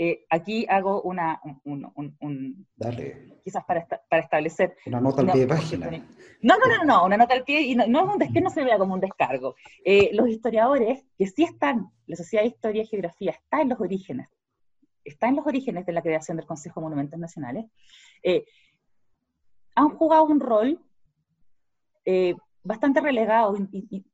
Eh, 0.00 0.24
aquí 0.30 0.64
hago 0.68 1.02
una, 1.02 1.40
un, 1.64 2.66
quizás 3.44 3.64
para, 3.64 3.84
para, 3.86 4.22
establecer... 4.22 4.76
Una 4.86 5.00
nota 5.00 5.22
al 5.22 5.32
pie 5.32 5.40
de 5.40 5.46
página. 5.48 5.90
No, 6.40 6.54
no, 6.56 6.66
no, 6.68 6.84
no, 6.84 7.04
una 7.06 7.16
nota 7.16 7.34
al 7.34 7.42
pie, 7.42 7.62
y 7.62 7.74
no, 7.74 7.84
no, 7.88 8.16
es 8.20 8.32
que 8.32 8.40
no 8.40 8.48
se 8.48 8.62
vea 8.62 8.78
como 8.78 8.94
un 8.94 9.00
descargo. 9.00 9.56
Eh, 9.84 10.10
los 10.12 10.28
historiadores, 10.28 11.04
que 11.18 11.26
sí 11.26 11.42
están, 11.42 11.90
la 12.06 12.14
Sociedad 12.14 12.44
de 12.44 12.50
Historia 12.50 12.82
y 12.82 12.86
Geografía 12.86 13.32
está 13.32 13.60
en 13.60 13.70
los 13.70 13.80
orígenes 13.80 14.28
está 15.04 15.26
en 15.26 15.36
los 15.36 15.46
orígenes 15.46 15.86
de 15.86 15.92
la 15.92 16.02
creación 16.02 16.36
del 16.36 16.44
Consejo 16.44 16.80
de 16.80 16.84
Monumentos 16.84 17.18
Nacionales, 17.18 17.64
eh, 18.22 18.44
han 19.74 19.88
jugado 19.88 20.24
un 20.24 20.38
rol 20.38 20.78
bastante 22.62 23.00
relegado 23.00 23.56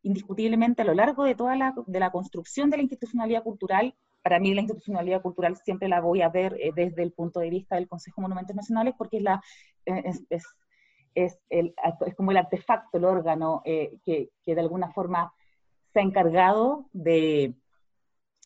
indiscutiblemente 0.02 0.82
a 0.82 0.84
lo 0.84 0.94
largo 0.94 1.24
de 1.24 1.34
toda 1.34 1.56
la, 1.56 1.74
de 1.86 1.98
la 1.98 2.12
construcción 2.12 2.70
de 2.70 2.76
la 2.76 2.84
institucionalidad 2.84 3.42
cultural. 3.42 3.94
Para 4.24 4.40
mí 4.40 4.54
la 4.54 4.62
institucionalidad 4.62 5.22
cultural 5.22 5.56
siempre 5.58 5.86
la 5.86 6.00
voy 6.00 6.22
a 6.22 6.30
ver 6.30 6.56
eh, 6.58 6.72
desde 6.74 7.04
el 7.04 7.12
punto 7.12 7.38
de 7.38 7.50
vista 7.50 7.76
del 7.76 7.86
Consejo 7.86 8.20
de 8.20 8.22
Monumentos 8.22 8.56
Nacionales 8.56 8.94
porque 8.98 9.18
es, 9.18 9.22
la, 9.22 9.40
es, 9.84 10.24
es, 11.14 11.38
el, 11.50 11.74
es 12.06 12.14
como 12.16 12.30
el 12.30 12.38
artefacto, 12.38 12.98
el 12.98 13.04
órgano 13.04 13.62
que, 13.64 14.30
que 14.42 14.54
de 14.54 14.60
alguna 14.60 14.90
forma 14.90 15.32
se 15.92 16.00
ha 16.00 16.02
encargado 16.02 16.88
de, 16.92 17.54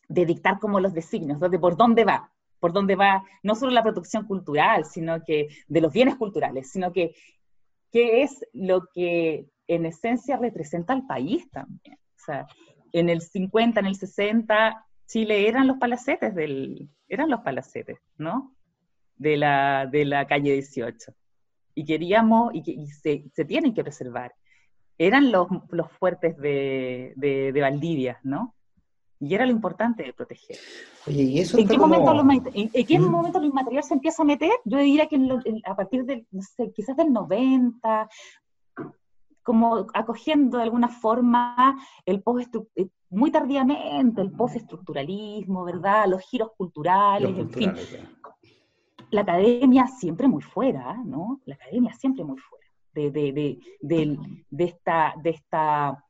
de 0.08 0.26
dictar 0.26 0.58
como 0.58 0.80
los 0.80 0.94
designios, 0.94 1.38
de 1.38 1.58
por 1.58 1.76
dónde 1.76 2.04
va, 2.04 2.32
por 2.58 2.72
dónde 2.72 2.96
va 2.96 3.24
no 3.42 3.54
solo 3.54 3.72
la 3.72 3.82
producción 3.82 4.26
cultural, 4.26 4.84
sino 4.84 5.22
que 5.24 5.48
de 5.68 5.80
los 5.80 5.92
bienes 5.92 6.16
culturales, 6.16 6.70
sino 6.70 6.92
que 6.92 7.14
qué 7.92 8.22
es 8.22 8.44
lo 8.52 8.86
que 8.92 9.48
en 9.66 9.86
esencia 9.86 10.36
representa 10.36 10.92
al 10.92 11.06
país 11.06 11.48
también. 11.50 11.98
O 12.16 12.24
sea, 12.24 12.46
en 12.92 13.08
el 13.08 13.20
50, 13.20 13.80
en 13.80 13.86
el 13.86 13.96
60, 13.96 14.86
Chile 15.08 15.48
eran 15.48 15.66
los 15.66 15.78
palacetes 15.78 16.34
del, 16.34 16.88
eran 17.08 17.30
los 17.30 17.40
palacetes, 17.40 17.98
¿no? 18.18 18.54
De 19.16 19.36
la, 19.36 19.86
de 19.90 20.04
la 20.04 20.26
calle 20.26 20.52
18. 20.52 21.12
Y 21.74 21.84
queríamos, 21.84 22.54
y, 22.54 22.62
que, 22.62 22.86
se, 22.86 23.24
se, 23.34 23.44
tienen 23.44 23.74
que 23.74 23.82
preservar 23.82 24.32
eran 24.98 25.30
los, 25.30 25.46
los 25.70 25.90
fuertes 25.92 26.36
de, 26.38 27.12
de, 27.16 27.60
Valdivia, 27.60 28.18
¿no? 28.24 28.54
Y 29.20 29.34
era 29.34 29.46
lo 29.46 29.52
importante 29.52 30.02
de 30.02 30.12
proteger. 30.12 30.58
Oye, 31.06 31.22
¿y 31.22 31.40
eso 31.40 31.58
¿En 31.58 31.66
qué, 31.66 31.78
momento 31.78 32.12
lo, 32.14 32.24
en, 32.30 32.86
qué 32.86 32.98
¿Mm? 32.98 33.10
momento 33.10 33.40
lo 33.40 33.46
inmaterial 33.46 33.82
se 33.82 33.94
empieza 33.94 34.22
a 34.22 34.26
meter? 34.26 34.50
Yo 34.64 34.78
diría 34.78 35.06
que 35.06 35.18
a 35.64 35.74
partir 35.74 36.04
del, 36.04 36.26
no 36.30 36.42
sé, 36.42 36.70
quizás 36.72 36.96
del 36.96 37.12
90, 37.12 38.08
como 39.48 39.86
acogiendo 39.94 40.58
de 40.58 40.64
alguna 40.64 40.90
forma 40.90 41.74
el 42.04 42.22
post 42.22 42.54
eh, 42.76 42.90
muy 43.08 43.30
tardíamente 43.30 44.20
el 44.20 44.30
postestructuralismo, 44.30 45.64
¿verdad? 45.64 46.06
Los 46.06 46.20
giros 46.20 46.50
culturales, 46.54 47.38
en 47.38 47.48
fin. 47.48 47.72
La 49.10 49.22
academia 49.22 49.86
siempre 49.86 50.28
muy 50.28 50.42
fuera, 50.42 50.92
¿no? 51.02 51.40
La 51.46 51.54
academia 51.54 51.94
siempre 51.94 52.24
muy 52.24 52.36
fuera 52.36 52.68
de, 52.92 53.58
esta, 54.58 55.14
de, 55.22 55.30
esta, 55.30 56.04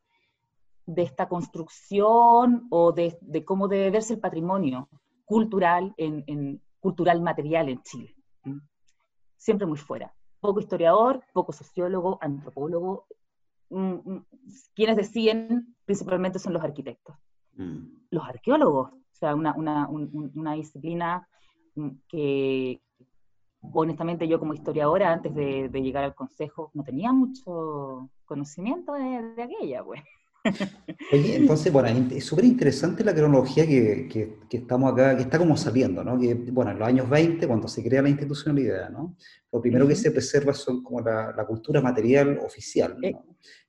de 0.85 1.03
esta 1.03 1.29
construcción 1.29 2.67
o 2.71 2.91
de, 2.91 3.45
cómo 3.45 3.69
debe 3.69 3.93
verse 3.93 4.15
el 4.15 4.19
patrimonio 4.19 4.89
cultural, 5.25 5.95
en, 5.97 6.61
cultural 6.81 7.23
material 7.23 7.69
en 7.69 7.83
Chile. 7.85 8.17
Siempre 9.37 9.65
muy 9.65 9.79
fuera. 9.79 10.13
Poco 10.41 10.59
historiador, 10.59 11.23
poco 11.33 11.53
sociólogo, 11.53 12.19
antropólogo. 12.21 13.07
Mm, 13.71 13.95
mm, 13.95 14.27
quienes 14.75 14.97
deciden 14.97 15.77
principalmente 15.85 16.39
son 16.39 16.53
los 16.53 16.63
arquitectos. 16.63 17.17
Mm. 17.55 17.87
Los 18.11 18.25
arqueólogos, 18.27 18.93
o 18.93 19.15
sea, 19.15 19.35
una, 19.35 19.55
una 19.55 20.53
disciplina 20.55 21.29
que, 22.09 22.81
honestamente 23.61 24.29
yo 24.29 24.39
como 24.39 24.55
historiadora, 24.55 25.13
antes 25.13 25.35
de, 25.35 25.69
llegar 25.69 26.05
al 26.05 26.15
consejo, 26.15 26.71
no 26.75 26.83
tenía 26.83 27.13
mucho 27.13 28.11
conocimiento 28.25 28.93
de, 28.95 29.43
aquella, 29.43 29.85
pues. 29.85 30.03
Oye, 31.13 31.37
entonces, 31.37 31.73
bueno, 31.73 31.89
es 32.11 32.25
súper 32.25 32.45
interesante 32.45 33.05
la 33.05 33.15
cronología 33.15 33.67
que, 33.67 34.09
que, 34.09 34.57
estamos 34.57 34.93
acá, 34.93 35.17
que 35.17 35.23
está 35.23 35.39
como 35.39 35.57
saliendo, 35.57 36.05
¿no? 36.05 36.19
Que, 36.19 36.35
bueno, 36.35 36.71
en 36.71 36.79
los 36.79 36.89
años 36.89 37.09
20, 37.09 37.47
cuando 37.47 37.69
se 37.69 37.83
crea 37.83 38.03
la 38.03 38.09
institucionalidad, 38.09 38.91
¿no? 38.91 39.17
Lo 39.53 39.61
primero 39.61 39.87
que 39.87 39.95
se 39.95 40.11
preserva 40.11 40.53
son 40.53 40.83
como 40.83 41.01
la, 41.01 41.33
la 41.37 41.47
cultura 41.47 41.81
material 41.81 42.39
oficial, 42.45 42.97
¿no? 43.01 43.09
Eh. 43.09 43.17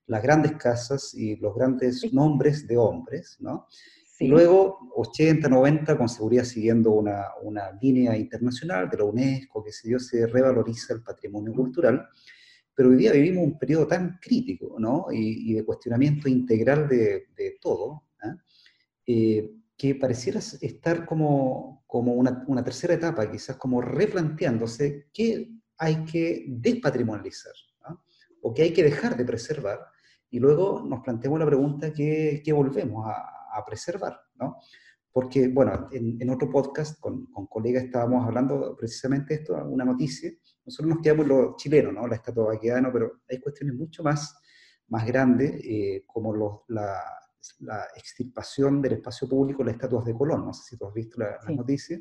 Las 0.07 0.23
grandes 0.23 0.53
casas 0.53 1.13
y 1.13 1.35
los 1.35 1.55
grandes 1.55 2.11
nombres 2.13 2.67
de 2.67 2.77
hombres, 2.77 3.37
¿no? 3.39 3.67
Y 4.21 4.27
luego, 4.27 4.91
80, 4.95 5.47
90, 5.47 5.97
con 5.97 6.09
seguridad 6.09 6.43
siguiendo 6.43 6.91
una, 6.91 7.27
una, 7.41 7.71
línea 7.81 8.17
internacional 8.17 8.89
de 8.89 8.97
la 8.97 9.05
UNESCO, 9.05 9.63
que 9.63 9.71
se, 9.71 9.97
se 9.99 10.27
revaloriza 10.27 10.93
el 10.93 11.01
patrimonio 11.01 11.53
cultural, 11.53 12.05
pero 12.79 12.91
hoy 12.91 12.95
día 12.95 13.11
vivimos 13.11 13.43
un 13.43 13.59
periodo 13.59 13.87
tan 13.87 14.19
crítico, 14.21 14.77
¿no? 14.79 15.07
Y, 15.11 15.53
de 15.53 15.65
cuestionamiento 15.65 16.29
integral 16.29 16.87
de, 16.87 17.27
de 17.35 17.57
todo, 17.59 18.05
¿ah? 18.21 18.37
eh, 19.05 19.51
que 19.75 19.95
pareciera 19.95 20.39
estar 20.39 21.05
como, 21.05 21.83
como 21.85 22.13
una, 22.13 22.45
una, 22.47 22.63
tercera 22.63 22.93
etapa, 22.93 23.29
quizás 23.29 23.57
como 23.57 23.81
replanteándose 23.81 25.09
qué 25.11 25.51
hay 25.77 26.05
que 26.05 26.45
despatrimonializar, 26.47 27.51
¿no? 27.85 28.01
o 28.43 28.53
qué 28.53 28.61
hay 28.61 28.71
que 28.71 28.83
dejar 28.83 29.17
de 29.17 29.25
preservar, 29.25 29.79
y 30.29 30.39
luego 30.39 30.81
nos 30.81 31.01
planteamos 31.01 31.37
la 31.37 31.47
pregunta 31.47 31.91
que 31.91 32.53
volvemos 32.53 33.05
a 33.07 33.39
a 33.51 33.65
preservar, 33.65 34.19
¿no? 34.35 34.57
Porque, 35.11 35.47
bueno, 35.47 35.89
en, 35.91 36.29
otro 36.29 36.49
podcast 36.49 36.99
con, 36.99 37.25
con, 37.27 37.47
colegas 37.47 37.83
estábamos 37.83 38.25
hablando 38.25 38.75
precisamente 38.77 39.33
de 39.33 39.41
esto, 39.41 39.55
una 39.65 39.83
noticia. 39.83 40.31
Nosotros 40.65 40.95
nos 40.95 41.03
quedamos 41.03 41.27
los 41.27 41.55
chilenos, 41.55 41.93
¿no? 41.93 42.07
La 42.07 42.15
estatua 42.15 42.45
vaquedano, 42.45 42.91
pero 42.93 43.21
hay 43.27 43.39
cuestiones 43.39 43.75
mucho 43.75 44.03
más, 44.03 44.39
más 44.87 45.05
grandes, 45.07 45.61
eh, 45.63 46.03
como 46.05 46.33
los, 46.33 46.61
la, 46.67 47.01
la, 47.61 47.85
extirpación 47.95 48.81
del 48.81 48.93
espacio 48.93 49.27
público, 49.27 49.63
las 49.63 49.75
estatuas 49.75 50.05
de 50.05 50.13
Colón. 50.13 50.45
No 50.45 50.53
sé 50.53 50.63
si 50.69 50.77
tú 50.77 50.87
has 50.87 50.93
visto 50.93 51.19
la, 51.19 51.39
noticia, 51.55 51.99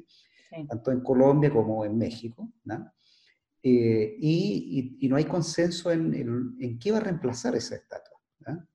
tanto 0.68 0.92
en 0.92 1.00
Colombia 1.00 1.50
como 1.50 1.84
en 1.84 1.96
México, 1.96 2.52
¿no? 2.64 2.92
Eh, 3.62 4.16
y, 4.20 4.96
y, 5.00 5.08
no 5.08 5.16
hay 5.16 5.24
consenso 5.24 5.90
en, 5.90 6.14
en, 6.14 6.56
en, 6.60 6.78
qué 6.78 6.92
va 6.92 6.98
a 6.98 7.00
reemplazar 7.00 7.56
esa 7.56 7.74
estatua. 7.74 8.18
¿no? 8.46 8.68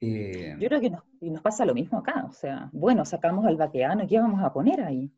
Eh, 0.00 0.56
Yo 0.58 0.68
creo 0.68 0.80
que 0.80 0.90
nos, 0.90 1.42
pasa 1.42 1.64
lo 1.64 1.74
mismo 1.74 1.98
acá, 1.98 2.24
o 2.26 2.32
sea, 2.32 2.70
bueno, 2.72 3.04
sacamos 3.04 3.44
al 3.46 3.56
vaqueano, 3.56 4.06
¿qué 4.08 4.18
vamos 4.18 4.42
a 4.42 4.52
poner 4.52 4.80
ahí? 4.80 5.12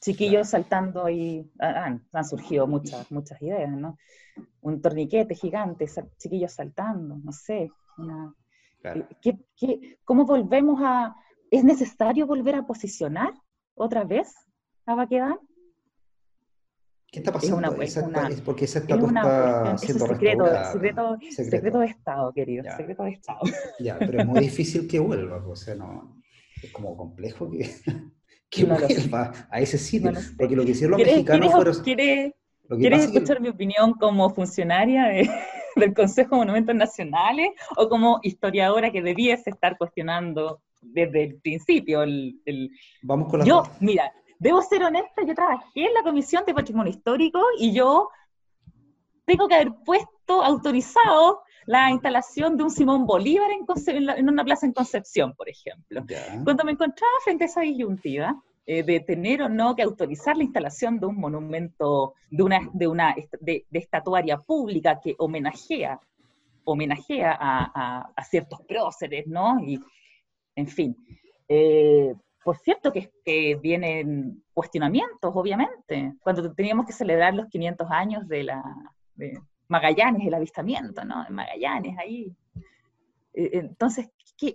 Chiquillos 0.00 0.48
saltando 0.48 1.10
y 1.10 1.50
han, 1.58 2.00
surgido 2.24 2.66
muchas, 2.66 3.10
muchas 3.10 3.42
ideas, 3.42 3.70
¿no? 3.70 3.98
Un 4.62 4.80
torniquete 4.80 5.34
gigante, 5.34 5.86
chiquillos 6.16 6.52
saltando, 6.52 7.18
no 7.18 7.32
sé. 7.32 7.70
Eh, 8.82 9.98
cómo 10.04 10.24
volvemos 10.24 10.80
a... 10.82 11.14
¿Es 11.50 11.64
necesario 11.64 12.26
volver 12.26 12.54
a 12.54 12.66
posicionar 12.66 13.34
otra 13.74 14.04
vez 14.04 14.32
a 14.86 14.94
Baquedán? 14.94 15.38
¿Qué 17.10 17.18
está 17.18 17.32
pasando? 17.32 17.82
Es, 17.82 17.96
es 17.96 18.40
porque 18.40 18.66
esa 18.66 18.78
estatua 18.78 19.08
está 19.08 19.78
siendo 19.78 20.06
secreto, 20.06 20.46
secreto, 20.72 21.18
secreto, 21.30 21.78
de 21.80 21.86
Estado, 21.86 22.32
querido, 22.32 22.64
secreto 22.76 23.02
de 23.02 23.10
Estado. 23.10 23.40
Ya, 23.80 23.98
pero 23.98 24.20
es 24.20 24.26
muy 24.26 24.40
difícil 24.40 24.86
que 24.86 25.00
vuelva, 25.00 25.44
o 25.44 25.56
sea, 25.56 25.74
no, 25.74 26.22
es 26.62 26.70
como 26.70 26.96
complejo 26.96 27.50
que, 27.50 27.68
que 28.50 28.64
vuelva 28.64 29.32
a 29.50 29.60
ese 29.60 29.76
sitio, 29.76 30.12
porque 30.38 30.54
lo 30.54 30.64
que 30.64 30.70
hicieron 30.70 30.98
los 30.98 31.06
mexicanos 31.06 31.50
fueron... 31.50 31.82
¿Quieres, 31.82 32.32
¿quieres 32.78 33.04
escuchar 33.06 33.40
mi 33.40 33.48
opinión 33.48 33.94
como 33.94 34.30
funcionaria 34.30 35.08
del 35.76 35.94
Consejo 35.94 36.36
de 36.36 36.40
Monumentos 36.42 36.76
Nacionales 36.76 37.48
o 37.76 37.88
como 37.88 38.20
historiadora 38.22 38.92
que 38.92 39.02
debiese 39.02 39.50
estar 39.50 39.76
cuestionando 39.78 40.62
desde 40.80 41.24
el 41.24 41.40
principio 41.40 42.04
el... 42.04 42.40
el... 42.44 42.70
Vamos 43.02 43.28
con 43.28 43.40
la... 43.40 43.46
Yo, 43.46 43.64
mira, 43.80 44.12
Debo 44.40 44.62
ser 44.62 44.82
honesta, 44.82 45.22
yo 45.22 45.34
trabajé 45.34 45.86
en 45.86 45.92
la 45.92 46.02
Comisión 46.02 46.44
de 46.46 46.54
Patrimonio 46.54 46.90
Histórico 46.90 47.40
y 47.58 47.74
yo 47.74 48.08
tengo 49.26 49.46
que 49.46 49.54
haber 49.54 49.72
puesto, 49.84 50.42
autorizado 50.42 51.42
la 51.66 51.90
instalación 51.90 52.56
de 52.56 52.64
un 52.64 52.70
Simón 52.70 53.04
Bolívar 53.04 53.50
en, 53.50 54.28
una 54.28 54.42
plaza 54.42 54.64
en 54.64 54.72
Concepción, 54.72 55.34
por 55.34 55.50
ejemplo. 55.50 56.02
Cuando 56.42 56.64
me 56.64 56.72
encontraba 56.72 57.12
frente 57.22 57.44
a 57.44 57.48
esa 57.48 57.60
disyuntiva 57.60 58.42
eh, 58.64 58.82
de 58.82 59.00
tener 59.00 59.42
o 59.42 59.48
no 59.50 59.76
que 59.76 59.82
autorizar 59.82 60.38
la 60.38 60.44
instalación 60.44 60.98
de 60.98 61.06
un 61.06 61.16
monumento, 61.16 62.14
de 62.30 62.42
una, 62.42 62.60
de 62.72 62.88
una 62.88 63.14
de, 63.40 63.66
estatuaria 63.72 64.38
pública 64.38 64.98
que 65.00 65.14
homenajea, 65.18 66.00
homenajea 66.64 67.36
a, 67.38 68.10
a, 68.16 68.24
ciertos 68.24 68.62
próceres, 68.62 69.26
¿no? 69.26 69.60
Y, 69.62 69.78
en 70.56 70.66
fin. 70.66 70.96
Eh, 71.46 72.14
por 72.42 72.56
cierto 72.56 72.92
que, 72.92 73.10
que, 73.24 73.56
vienen 73.56 74.42
cuestionamientos, 74.54 75.32
obviamente, 75.34 76.14
cuando 76.20 76.52
teníamos 76.54 76.86
que 76.86 76.92
celebrar 76.92 77.34
los 77.34 77.46
500 77.48 77.90
años 77.90 78.28
de 78.28 78.44
la 78.44 78.62
Magallanes, 79.68 80.26
el 80.26 80.34
avistamiento, 80.34 81.04
¿no? 81.04 81.24
De 81.24 81.30
Magallanes, 81.30 81.96
ahí. 81.98 82.34
Eh, 83.34 83.50
entonces, 83.52 84.10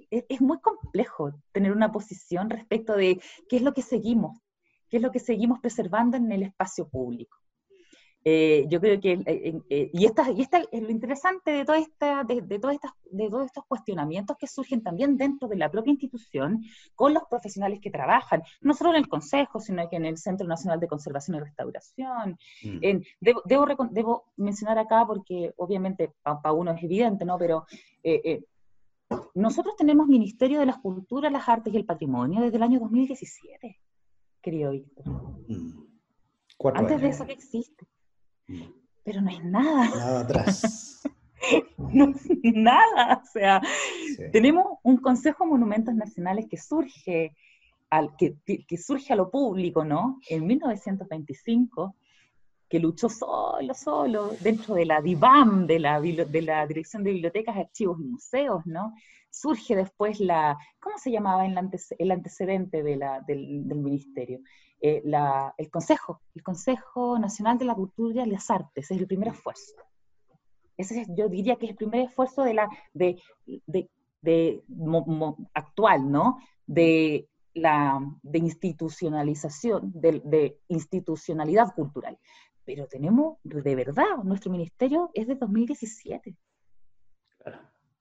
es 0.09 0.41
muy 0.41 0.59
complejo 0.59 1.31
tener 1.51 1.71
una 1.71 1.91
posición 1.91 2.49
respecto 2.49 2.95
de 2.95 3.21
qué 3.47 3.57
es 3.57 3.61
lo 3.61 3.73
que 3.73 3.81
seguimos, 3.81 4.37
qué 4.89 4.97
es 4.97 5.03
lo 5.03 5.11
que 5.11 5.19
seguimos 5.19 5.59
preservando 5.59 6.17
en 6.17 6.31
el 6.31 6.43
espacio 6.43 6.87
público. 6.89 7.37
Eh, 8.27 8.65
yo 8.69 8.81
creo 8.81 8.99
que, 8.99 9.11
eh, 9.23 9.61
eh, 9.69 9.91
y, 9.93 10.03
esta, 10.03 10.31
y 10.31 10.41
esta, 10.41 10.59
lo 10.59 10.89
interesante 10.89 11.51
de, 11.51 11.63
toda 11.63 11.77
esta, 11.77 12.23
de, 12.23 12.41
de, 12.41 12.57
todas 12.57 12.73
estas, 12.73 12.93
de 13.11 13.29
todos 13.29 13.45
estos 13.45 13.65
cuestionamientos 13.67 14.35
que 14.35 14.47
surgen 14.47 14.81
también 14.81 15.15
dentro 15.15 15.47
de 15.47 15.57
la 15.57 15.69
propia 15.69 15.91
institución, 15.91 16.63
con 16.95 17.13
los 17.13 17.21
profesionales 17.29 17.79
que 17.79 17.91
trabajan, 17.91 18.41
no 18.61 18.73
solo 18.73 18.89
en 18.89 18.95
el 18.95 19.07
Consejo, 19.07 19.59
sino 19.59 19.87
que 19.87 19.97
en 19.97 20.05
el 20.05 20.17
Centro 20.17 20.47
Nacional 20.47 20.79
de 20.79 20.87
Conservación 20.87 21.37
y 21.37 21.41
Restauración. 21.41 22.39
Mm. 22.63 22.79
En, 22.81 23.03
debo, 23.19 23.43
debo, 23.91 24.23
mencionar 24.37 24.79
acá, 24.79 25.05
porque 25.05 25.53
obviamente 25.57 26.11
para 26.23 26.51
uno 26.51 26.71
es 26.71 26.83
evidente, 26.83 27.25
¿no? 27.25 27.37
Pero 27.37 27.67
nosotros 29.35 29.75
tenemos 29.75 30.07
Ministerio 30.07 30.59
de 30.59 30.65
las 30.65 30.79
Culturas, 30.79 31.31
las 31.31 31.47
Artes 31.47 31.71
y 31.71 31.77
el 31.77 31.85
Patrimonio 31.85 32.41
desde 32.41 32.57
el 32.57 32.63
año 32.63 32.79
2017, 32.79 33.79
querido 34.41 34.71
Víctor. 34.71 35.05
Mm. 35.47 35.85
Antes 36.73 37.01
de 37.01 37.09
eso 37.09 37.27
que 37.27 37.33
existe. 37.33 37.85
Pero 39.03 39.21
no 39.21 39.29
es 39.29 39.43
nada. 39.43 39.89
Nada 39.89 40.19
atrás. 40.21 41.03
no 41.77 42.13
nada. 42.43 43.21
O 43.23 43.27
sea, 43.27 43.61
tenemos 44.31 44.65
un 44.83 44.97
Consejo 44.97 45.43
de 45.43 45.51
Monumentos 45.51 45.93
Nacionales 45.93 46.47
que 46.49 46.57
surge, 46.57 47.35
al, 47.89 48.15
que, 48.17 48.35
que, 48.45 48.77
surge 48.77 49.13
a 49.13 49.15
lo 49.15 49.29
público, 49.29 49.85
¿no? 49.85 50.19
En 50.29 50.45
1925, 50.47 51.95
que 52.69 52.79
luchó 52.79 53.09
solo, 53.09 53.73
solo, 53.73 54.31
dentro 54.41 54.75
de 54.75 54.85
la 54.85 55.01
DIVAM, 55.01 55.67
de 55.67 55.79
la, 55.79 55.99
de 56.01 56.41
la 56.41 56.65
Dirección 56.65 57.03
de 57.03 57.11
Bibliotecas, 57.11 57.55
Archivos 57.55 57.99
y 57.99 58.03
Museos, 58.03 58.65
¿no? 58.65 58.93
Surge 59.29 59.75
después 59.75 60.19
la, 60.19 60.57
¿cómo 60.79 60.97
se 60.97 61.11
llamaba 61.11 61.45
el, 61.45 62.11
antecedente 62.11 62.83
de 62.83 62.95
la, 62.95 63.21
del, 63.21 63.67
del 63.67 63.79
ministerio? 63.79 64.39
Eh, 64.81 65.03
el 65.57 65.69
Consejo, 65.71 66.21
el 66.33 66.43
Consejo 66.43 67.17
Nacional 67.17 67.57
de 67.57 67.65
la 67.65 67.75
Cultura 67.75 68.25
y 68.25 68.29
las 68.29 68.49
Artes, 68.49 68.91
es 68.91 68.97
el 68.97 69.07
primer 69.07 69.29
esfuerzo. 69.29 69.73
Ese 70.77 71.05
yo 71.17 71.29
diría 71.29 71.55
que 71.55 71.65
es 71.65 71.71
el 71.71 71.77
primer 71.77 72.01
esfuerzo 72.01 72.43
de 72.43 72.53
la, 72.53 72.69
de, 72.93 73.21
de, 74.21 74.63
actual, 75.53 76.11
¿no? 76.11 76.37
De 76.67 77.27
la 77.53 77.99
de 78.21 78.39
institucionalización, 78.39 79.91
de, 79.93 80.59
institucionalidad 80.67 81.73
cultural. 81.73 82.19
Pero 82.65 82.87
tenemos, 82.87 83.37
de 83.43 83.75
verdad, 83.75 84.17
nuestro 84.23 84.51
ministerio 84.51 85.11
es 85.13 85.27
de 85.27 85.35
2017. 85.35 86.35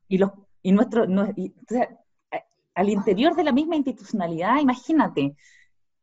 Y, 0.09 0.19
los, 0.19 0.33
y 0.63 0.73
nuestro, 0.73 1.05
al 2.75 2.89
interior 2.89 3.37
de 3.37 3.45
la 3.45 3.53
misma 3.53 3.77
institucionalidad, 3.77 4.61
imagínate, 4.61 5.37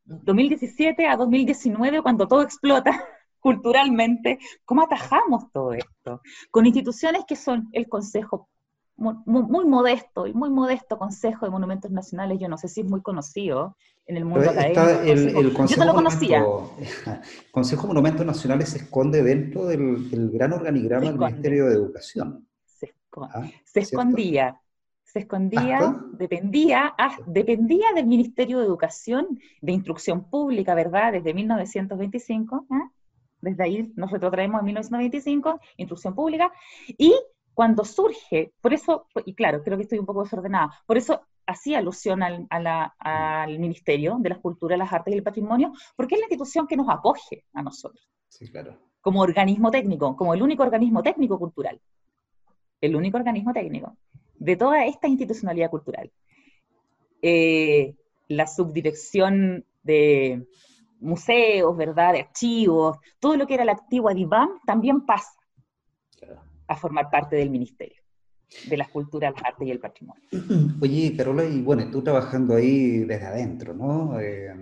2017 0.06 1.08
a 1.08 1.18
2019, 1.18 2.01
cuando 2.01 2.27
todo 2.27 2.41
explota 2.41 2.91
culturalmente, 3.39 4.39
¿cómo 4.65 4.84
atajamos 4.84 5.51
todo 5.51 5.74
esto? 5.74 6.22
Con 6.51 6.65
instituciones 6.65 7.24
que 7.27 7.36
son 7.36 7.70
el 7.72 7.89
Consejo, 7.89 8.50
muy, 8.98 9.65
modesto, 9.65 10.25
el 10.25 10.33
muy 10.33 10.50
modesto 10.50 10.98
Consejo 10.98 11.45
de 11.45 11.51
Monumentos 11.51 11.91
Nacionales, 11.91 12.39
yo 12.39 12.48
no 12.48 12.57
sé 12.57 12.67
si 12.67 12.81
es 12.81 12.88
muy 12.88 13.01
conocido 13.01 13.75
en 14.05 14.17
el 14.17 14.25
mundo 14.25 14.50
académico. 14.50 14.81
El, 14.81 15.53
Consejo 15.53 15.79
yo 15.81 15.86
no 15.86 15.91
lo 15.91 15.95
conocía. 15.95 16.45
Consejo 17.51 17.83
de 17.83 17.88
Monumentos 17.88 18.25
Nacionales 18.25 18.69
se 18.69 18.79
esconde 18.79 19.24
dentro 19.24 19.65
del, 19.65 20.29
gran 20.31 20.53
organigrama 20.53 21.05
del 21.05 21.17
Ministerio 21.17 21.67
de 21.67 21.74
Educación. 21.74 22.48
Se, 22.65 22.93
¿Ah? 23.17 23.50
escondía 23.74 24.62
se 25.12 25.19
escondía, 25.19 25.98
dependía, 26.13 26.93
ah, 26.98 27.17
dependía 27.25 27.91
del 27.93 28.07
Ministerio 28.07 28.60
de 28.60 28.65
Educación, 28.65 29.41
de 29.62 29.74
Instrucción 29.74 30.29
Pública, 30.29 30.74
¿verdad? 30.74 31.12
Desde 31.12 31.33
1925, 31.33 32.65
¿ah? 32.69 32.89
desde 33.41 33.62
ahí 33.62 33.91
nos 33.95 34.10
retrotraemos 34.10 34.62
a 34.62 34.63
1925, 34.63 35.60
Instrucción 35.75 36.15
Pública, 36.15 36.50
y 36.98 37.13
cuando 37.62 37.86
surge, 37.86 38.53
por 38.60 38.74
eso, 38.74 39.06
y 39.24 39.36
claro, 39.36 39.62
creo 39.63 39.77
que 39.77 39.84
estoy 39.84 40.00
un 40.00 40.06
poco 40.08 40.24
desordenada, 40.24 40.74
por 40.88 40.98
eso 40.98 41.22
hacía 41.46 41.77
alusión 41.77 42.24
al, 42.24 42.48
al 42.50 43.60
Ministerio 43.60 44.18
de 44.20 44.30
las 44.30 44.39
Culturas, 44.39 44.80
las 44.80 44.91
Artes 44.91 45.13
y 45.13 45.17
el 45.17 45.21
Patrimonio, 45.21 45.71
porque 45.95 46.15
es 46.15 46.21
la 46.21 46.26
institución 46.26 46.65
que 46.65 46.76
nos 46.76 46.89
acoge 46.89 47.45
a 47.54 47.62
nosotros. 47.62 48.10
Sí, 48.30 48.50
claro. 48.50 48.80
Como 49.00 49.21
organismo 49.21 49.69
técnico, 49.69 50.15
como 50.15 50.34
el 50.34 50.41
único 50.41 50.63
organismo 50.63 51.04
técnico 51.04 51.38
cultural. 51.38 51.80
El 52.82 52.95
único 52.95 53.17
organismo 53.17 53.54
técnico 53.54 53.95
de 54.39 54.56
toda 54.56 54.84
esta 54.84 55.08
institucionalidad 55.08 55.69
cultural. 55.69 56.12
Eh, 57.21 57.93
la 58.28 58.47
subdirección 58.47 59.63
de 59.84 60.47
museos, 61.00 61.78
¿verdad? 61.78 62.13
De 62.13 62.21
archivos, 62.21 62.97
todo 63.19 63.38
lo 63.38 63.45
que 63.45 63.54
era 63.54 63.62
el 63.62 63.69
activo 63.69 64.12
DIVAM 64.12 64.50
también 64.65 65.06
pasa 65.06 65.40
a 66.71 66.75
formar 66.75 67.10
parte 67.10 67.36
del 67.36 67.49
ministerio 67.49 68.01
de 68.69 68.77
las 68.77 68.89
culturas, 68.89 69.34
las 69.34 69.45
artes 69.45 69.67
y 69.67 69.71
el 69.71 69.79
patrimonio. 69.79 70.23
Oye, 70.81 71.15
Carola, 71.15 71.45
y 71.45 71.62
bueno, 71.62 71.89
tú 71.89 72.03
trabajando 72.03 72.55
ahí 72.55 72.99
desde 72.99 73.25
adentro, 73.25 73.73
¿no? 73.73 74.19
Eh, 74.19 74.53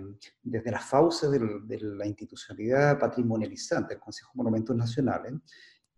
desde 0.42 0.70
las 0.70 0.84
fauces 0.84 1.30
de 1.30 1.80
la 1.80 2.06
institucionalidad 2.06 2.98
patrimonializante, 2.98 3.94
el 3.94 4.00
Consejo 4.00 4.30
de 4.32 4.38
Monumentos 4.38 4.76
Nacionales, 4.76 5.34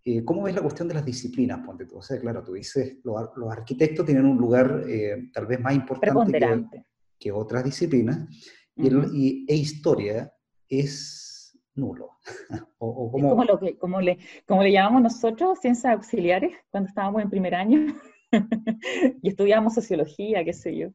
eh, 0.04 0.24
¿Cómo 0.24 0.42
ves 0.42 0.54
la 0.56 0.62
cuestión 0.62 0.88
de 0.88 0.94
las 0.94 1.04
disciplinas, 1.04 1.64
ponte 1.64 1.86
tú? 1.86 1.98
O 1.98 2.02
sea, 2.02 2.18
claro, 2.18 2.42
tú 2.42 2.54
dices, 2.54 2.96
los, 3.04 3.16
arquitectos 3.48 4.04
tienen 4.04 4.24
un 4.24 4.36
lugar 4.36 4.82
eh, 4.88 5.30
tal 5.32 5.46
vez 5.46 5.60
más 5.60 5.74
importante 5.74 6.40
que, 6.40 6.84
que, 7.20 7.30
otras 7.30 7.62
disciplinas, 7.62 8.26
y, 8.74 9.46
e 9.48 9.54
historia 9.54 10.32
es 10.68 11.31
nulo. 11.74 12.10
o, 12.78 13.10
como... 13.10 13.30
como, 13.30 13.44
lo 13.44 13.58
que, 13.58 13.76
como, 13.76 14.00
le, 14.00 14.18
como 14.46 14.62
le 14.62 14.72
llamamos 14.72 15.02
nosotros, 15.02 15.58
ciencias 15.60 15.92
auxiliares, 15.92 16.52
cuando 16.70 16.88
estábamos 16.88 17.22
en 17.22 17.30
primer 17.30 17.54
año, 17.54 17.94
y 19.22 19.28
estudiábamos 19.28 19.74
sociología, 19.74 20.44
qué 20.44 20.52
sé 20.52 20.76
yo. 20.76 20.88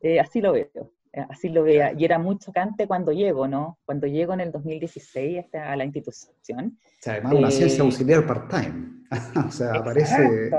Eh, 0.00 0.20
así 0.20 0.40
lo 0.40 0.52
veo. 0.52 0.92
Eh, 1.12 1.24
así 1.28 1.48
lo 1.48 1.62
vea. 1.62 1.92
Y 1.96 2.04
era 2.04 2.18
muy 2.18 2.38
chocante 2.38 2.86
cuando 2.86 3.12
llego, 3.12 3.48
¿no? 3.48 3.78
Cuando 3.84 4.06
llego 4.06 4.34
en 4.34 4.40
el 4.40 4.52
2016 4.52 5.46
a 5.54 5.76
la 5.76 5.84
institución. 5.84 6.78
O 6.78 7.02
sea, 7.02 7.14
además 7.14 7.32
una 7.34 7.50
ciencia 7.50 7.78
eh, 7.78 7.86
auxiliar 7.86 8.26
part-time. 8.26 9.04
o 9.46 9.50
sea, 9.50 9.74
aparece... 9.74 10.50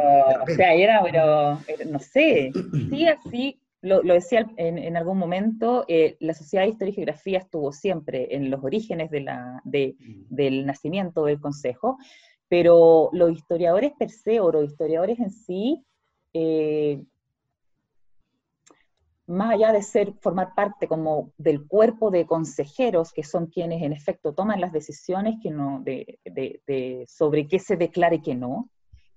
O 0.42 0.56
sea, 0.56 0.74
era, 0.74 1.02
pero, 1.04 1.60
no 1.90 2.00
sé, 2.00 2.52
sí, 2.90 3.08
así, 3.08 3.62
lo, 3.82 4.04
lo 4.04 4.14
decía 4.14 4.50
en, 4.58 4.78
en, 4.78 4.98
algún 4.98 5.18
momento, 5.18 5.86
eh, 5.88 6.18
la 6.20 6.34
Sociedad 6.34 6.66
de 6.66 6.72
Historia 6.72 6.92
y 6.92 6.96
Geografía 6.96 7.38
estuvo 7.40 7.72
siempre 7.72 8.36
en 8.36 8.50
los 8.50 8.64
orígenes 8.64 9.10
de 9.10 9.22
la, 9.22 9.62
de, 9.64 9.96
mm. 10.00 10.26
del 10.30 10.66
nacimiento 10.66 11.26
del 11.26 11.40
Consejo, 11.40 11.98
pero 12.50 13.10
los 13.14 13.32
historiadores 13.32 13.94
per 13.98 14.10
se, 14.10 14.40
o 14.40 14.52
los 14.52 14.66
historiadores 14.66 15.20
en 15.20 15.30
sí, 15.30 15.86
eh, 16.34 17.02
más 19.28 19.54
allá 19.54 19.72
de 19.72 19.84
ser, 19.84 20.14
formar 20.22 20.56
parte 20.56 20.88
como 20.88 21.32
del 21.38 21.68
cuerpo 21.68 22.10
de 22.10 22.26
consejeros, 22.26 23.14
que 23.14 23.24
son 23.24 23.46
quienes 23.46 23.84
en 23.84 23.94
efecto 23.94 24.34
toman 24.34 24.60
las 24.60 24.74
decisiones 24.74 25.36
que 25.42 25.52
no, 25.52 25.82
de, 25.84 26.20
de, 26.26 27.06
sobre 27.08 27.48
qué 27.48 27.60
se 27.60 27.78
declare 27.78 28.18
y 28.18 28.22
qué 28.22 28.34
no, 28.34 28.72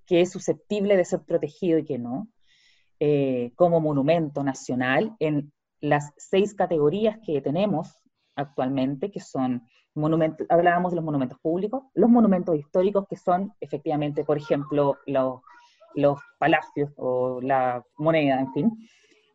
qué 0.05 0.21
es 0.21 0.31
susceptible 0.31 0.95
de 0.95 1.05
ser 1.05 1.21
protegido 1.21 1.79
y 1.79 1.83
qué 1.83 1.97
no, 1.97 2.27
eh, 3.05 3.51
como 3.57 3.81
monumento 3.81 4.45
nacional 4.45 5.13
en 5.19 5.51
las 5.81 6.13
seis 6.15 6.53
categorías 6.53 7.17
que 7.25 7.41
tenemos 7.41 7.99
actualmente, 8.33 9.11
que 9.11 9.19
son 9.19 9.67
monumentos, 9.93 10.47
hablábamos 10.49 10.93
de 10.93 10.95
los 10.95 11.03
monumentos 11.03 11.37
públicos, 11.41 11.83
los 11.95 12.09
monumentos 12.09 12.55
históricos, 12.55 13.05
que 13.09 13.17
son 13.17 13.51
efectivamente, 13.59 14.23
por 14.23 14.37
ejemplo, 14.37 14.99
los, 15.05 15.41
los 15.95 16.17
palacios 16.39 16.91
o 16.95 17.41
la 17.41 17.83
moneda, 17.97 18.39
en 18.39 18.53
fin, 18.53 18.71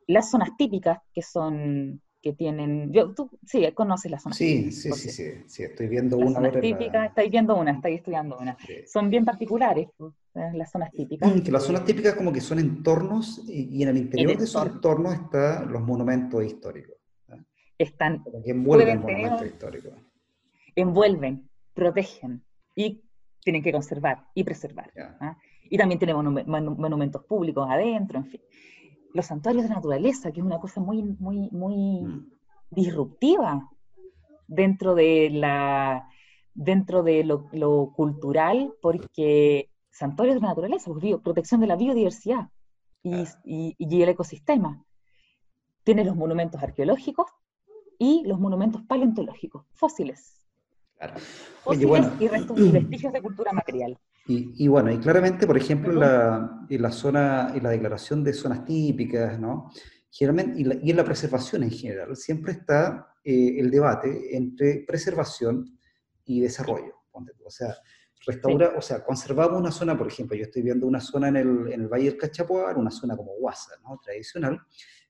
las 0.06 0.30
zonas 0.30 0.56
típicas 0.56 1.00
que 1.12 1.20
son 1.20 2.00
que 2.20 2.32
tienen, 2.32 2.92
yo, 2.92 3.14
tú 3.14 3.30
sí, 3.46 3.70
conoces 3.72 4.10
las 4.10 4.22
zonas 4.22 4.36
sí, 4.36 4.56
típicas. 4.56 4.74
Sí, 4.74 4.92
sí, 4.92 5.10
sí, 5.10 5.42
sí, 5.46 5.62
estoy 5.62 5.86
viendo 5.86 6.16
las 6.18 6.30
una. 6.30 6.38
Zonas 6.40 6.60
típicas, 6.60 7.08
estáis 7.08 7.30
viendo 7.30 7.56
una, 7.56 7.70
estáis 7.72 7.98
estudiando 7.98 8.36
una. 8.38 8.56
Son 8.86 9.08
bien 9.08 9.24
particulares 9.24 9.88
pues, 9.96 10.12
eh, 10.34 10.50
las 10.54 10.70
zonas 10.70 10.90
típicas. 10.90 11.34
Mm, 11.34 11.40
que 11.40 11.52
las 11.52 11.62
zonas 11.62 11.84
típicas 11.84 12.14
como 12.14 12.32
que 12.32 12.40
son 12.40 12.58
entornos 12.58 13.44
y, 13.48 13.82
en 13.82 13.88
el 13.88 13.96
interior 13.98 14.36
de 14.36 14.44
esos 14.44 14.66
entornos 14.66 15.14
están 15.14 15.70
los 15.72 15.82
monumentos 15.82 16.44
históricos. 16.44 16.96
Están, 17.76 18.24
que 18.24 18.50
envuelven 18.50 19.00
monumentos 19.00 19.46
históricos. 19.46 19.92
Envuelven, 20.74 21.48
protegen 21.74 22.42
y 22.74 23.00
tienen 23.40 23.62
que 23.62 23.70
conservar 23.70 24.24
y 24.34 24.42
preservar. 24.42 24.90
¿ah? 25.20 25.36
Y 25.70 25.78
también 25.78 26.00
tenemos 26.00 26.24
monumentos 26.24 27.24
públicos 27.24 27.68
adentro, 27.70 28.18
en 28.18 28.26
fin 28.26 28.40
los 29.18 29.26
santuarios 29.26 29.64
de 29.64 29.74
naturaleza, 29.74 30.30
que 30.30 30.38
es 30.38 30.46
una 30.46 30.60
cosa 30.60 30.80
muy, 30.80 31.02
muy, 31.02 31.50
muy 31.50 32.02
mm. 32.02 32.32
disruptiva 32.70 33.68
dentro 34.46 34.94
de 34.94 35.30
la 35.30 36.08
dentro 36.54 37.02
de 37.02 37.24
lo, 37.24 37.92
cultural, 37.94 38.72
porque 38.80 39.70
santuarios 39.90 40.40
de 40.40 40.46
naturaleza, 40.46 40.90
pues, 40.92 41.20
protección 41.22 41.60
de 41.60 41.66
la 41.68 41.76
biodiversidad 41.76 42.48
y, 43.02 43.24
y, 43.44 44.02
el 44.02 44.08
ecosistema. 44.08 44.84
Tiene 45.84 46.04
los 46.04 46.16
monumentos 46.16 46.60
arqueológicos 46.60 47.26
y 47.98 48.24
los 48.24 48.40
monumentos 48.40 48.82
paleontológicos, 48.82 49.66
fósiles. 49.72 50.37
Oye, 51.64 51.86
bueno, 51.86 52.12
y, 52.18 52.28
vestigios 52.28 53.12
de 53.12 53.22
cultura 53.22 53.52
material. 53.52 53.98
Y, 54.26 54.68
bueno, 54.68 54.92
y 54.92 54.98
claramente, 54.98 55.46
por 55.46 55.56
ejemplo, 55.56 55.90
en 55.90 56.00
la, 56.00 56.66
en 56.68 56.82
la 56.82 56.92
zona, 56.92 57.52
en 57.54 57.62
la 57.62 57.70
declaración 57.70 58.22
de 58.22 58.34
zonas 58.34 58.64
típicas, 58.66 59.38
¿no? 59.38 59.70
Generalmente, 60.10 60.60
y, 60.82 60.90
en 60.90 60.96
la 60.96 61.04
preservación 61.04 61.62
en 61.62 61.70
general, 61.70 62.14
siempre 62.14 62.52
está 62.52 63.14
eh, 63.24 63.54
el 63.58 63.70
debate 63.70 64.36
entre 64.36 64.84
preservación 64.86 65.78
y 66.26 66.40
desarrollo. 66.40 66.94
O 67.44 67.50
sea, 67.50 67.74
restaura, 68.26 68.74
o 68.76 68.82
sea, 68.82 69.02
conservamos 69.02 69.58
una 69.58 69.70
zona, 69.70 69.96
por 69.96 70.08
ejemplo, 70.08 70.36
yo 70.36 70.44
estoy 70.44 70.62
viendo 70.62 70.86
una 70.86 71.00
zona 71.00 71.28
en 71.28 71.36
el, 71.36 71.72
en 71.72 71.80
el 71.80 71.88
Valle 71.88 72.10
del 72.10 72.18
Cachapoar, 72.18 72.76
una 72.76 72.90
zona 72.90 73.16
como 73.16 73.32
Guasa, 73.36 73.72
¿no? 73.82 73.98
tradicional, 74.04 74.60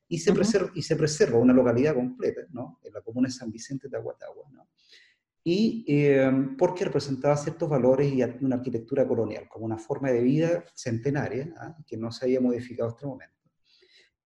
y 0.06 0.18
se, 0.18 0.32
preserva, 0.32 0.70
y 0.74 0.82
se 0.82 0.96
preserva 0.96 1.38
una 1.38 1.52
localidad 1.52 1.94
completa, 1.94 2.42
¿no? 2.50 2.78
en 2.84 2.92
la 2.94 3.02
comuna 3.02 3.28
de 3.28 3.34
San 3.34 3.50
Vicente 3.50 3.88
de 3.88 3.96
Aguatagua. 3.96 4.37
Y 5.44 5.84
eh, 5.86 6.30
porque 6.58 6.84
representaba 6.84 7.36
ciertos 7.36 7.68
valores 7.68 8.12
y 8.12 8.22
una 8.44 8.56
arquitectura 8.56 9.06
colonial, 9.06 9.48
como 9.48 9.64
una 9.64 9.78
forma 9.78 10.10
de 10.10 10.22
vida 10.22 10.64
centenaria, 10.74 11.54
¿ah? 11.56 11.76
que 11.86 11.96
no 11.96 12.10
se 12.10 12.26
había 12.26 12.40
modificado 12.40 12.90
hasta 12.90 13.02
el 13.02 13.08
momento. 13.08 13.34